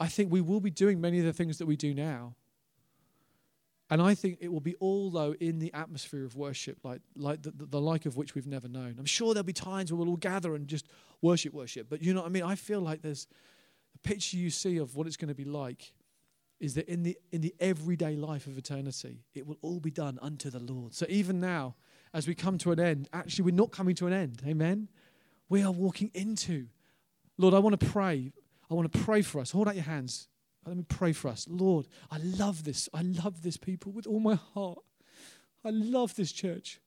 [0.00, 2.34] I think we will be doing many of the things that we do now.
[3.90, 7.42] And I think it will be all, though, in the atmosphere of worship, like, like
[7.42, 8.96] the, the, the, like of which we've never known.
[8.98, 10.86] I'm sure there'll be times where we'll all gather and just
[11.22, 11.88] worship, worship.
[11.88, 12.42] But you know what I mean?
[12.42, 13.26] I feel like there's
[13.94, 15.92] a picture you see of what it's going to be like
[16.60, 20.18] is that in the, in the everyday life of eternity, it will all be done
[20.20, 20.94] unto the Lord.
[20.94, 21.76] So even now,
[22.12, 24.42] as we come to an end, actually, we're not coming to an end.
[24.46, 24.88] Amen?
[25.48, 26.66] We are walking into.
[27.36, 28.32] Lord, I want to pray.
[28.70, 29.52] I want to pray for us.
[29.52, 30.28] Hold out your hands.
[30.66, 31.46] Let me pray for us.
[31.48, 32.88] Lord, I love this.
[32.92, 34.78] I love this people with all my heart.
[35.64, 36.80] I love this church.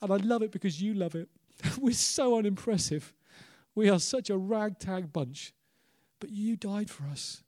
[0.00, 1.28] And I love it because you love it.
[1.78, 3.12] We're so unimpressive.
[3.74, 5.52] We are such a ragtag bunch.
[6.20, 7.42] But you died for us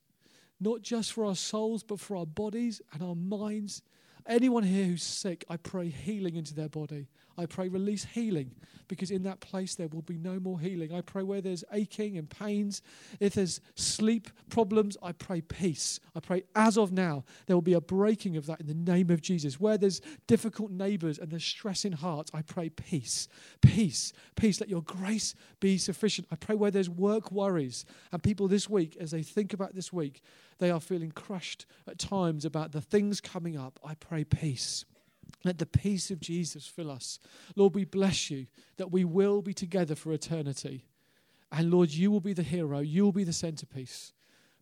[0.59, 3.81] not just for our souls, but for our bodies and our minds.
[4.27, 7.07] Anyone here who's sick, I pray healing into their body.
[7.37, 8.51] I pray release healing
[8.87, 10.93] because in that place there will be no more healing.
[10.93, 12.81] I pray where there's aching and pains,
[13.19, 15.99] if there's sleep problems, I pray peace.
[16.15, 19.09] I pray as of now there will be a breaking of that in the name
[19.09, 19.59] of Jesus.
[19.59, 23.27] Where there's difficult neighbors and there's stress in hearts, I pray peace,
[23.61, 24.59] peace, peace.
[24.59, 26.27] Let your grace be sufficient.
[26.31, 29.91] I pray where there's work worries and people this week, as they think about this
[29.91, 30.21] week,
[30.59, 33.77] they are feeling crushed at times about the things coming up.
[33.83, 34.85] I pray peace.
[35.43, 37.19] Let the peace of Jesus fill us.
[37.55, 38.47] Lord, we bless you
[38.77, 40.85] that we will be together for eternity.
[41.51, 44.13] And Lord, you will be the hero, you will be the centerpiece.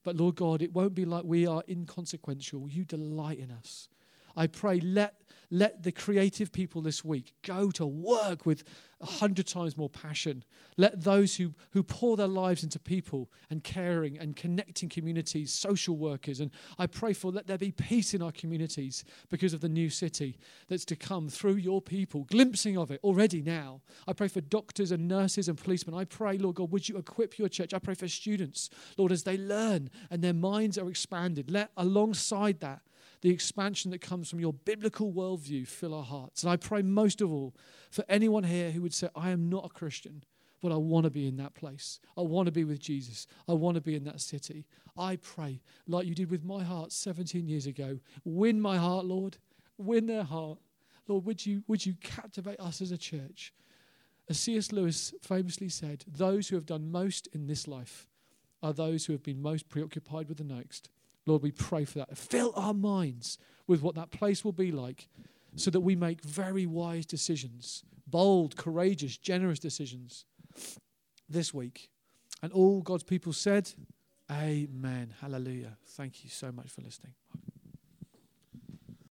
[0.04, 2.68] But Lord God, it won't be like we are inconsequential.
[2.68, 3.90] You delight in us.
[4.36, 8.64] I pray, let Let the creative people this week go to work with
[9.04, 10.44] a hundred times more passion.
[10.78, 15.98] Let those who, who pour their lives into people and caring and connecting communities, social
[15.98, 19.70] workers, and I pray for let there be peace in our communities because of the
[19.70, 20.38] new city
[20.70, 23.82] that's to come through your people, glimpsing of it already now.
[24.08, 25.96] I pray for doctors and nurses and policemen.
[25.96, 27.74] I pray, Lord God, would you equip your church?
[27.74, 31.52] I pray for students, Lord, as they learn and their minds are expanded.
[31.52, 32.82] Let alongside that,
[33.24, 36.44] the expansion that comes from your biblical worldview fill our hearts.
[36.44, 37.56] And I pray most of all
[37.90, 40.26] for anyone here who would say, I am not a Christian,
[40.62, 42.02] but I want to be in that place.
[42.18, 43.26] I want to be with Jesus.
[43.48, 44.66] I want to be in that city.
[44.98, 49.38] I pray, like you did with my heart 17 years ago, win my heart, Lord.
[49.78, 50.60] Win their heart.
[51.08, 53.54] Lord, would you, would you captivate us as a church?
[54.30, 54.74] As C.S.
[54.74, 58.06] Lewis famously said, those who have done most in this life
[58.62, 60.90] are those who have been most preoccupied with the next.
[61.26, 62.18] Lord, we pray for that.
[62.18, 65.08] Fill our minds with what that place will be like
[65.56, 70.26] so that we make very wise decisions, bold, courageous, generous decisions
[71.30, 71.90] this week.
[72.42, 73.72] And all God's people said,
[74.32, 75.14] Amen.
[75.22, 75.78] Hallelujah.
[75.86, 77.14] Thank you so much for listening.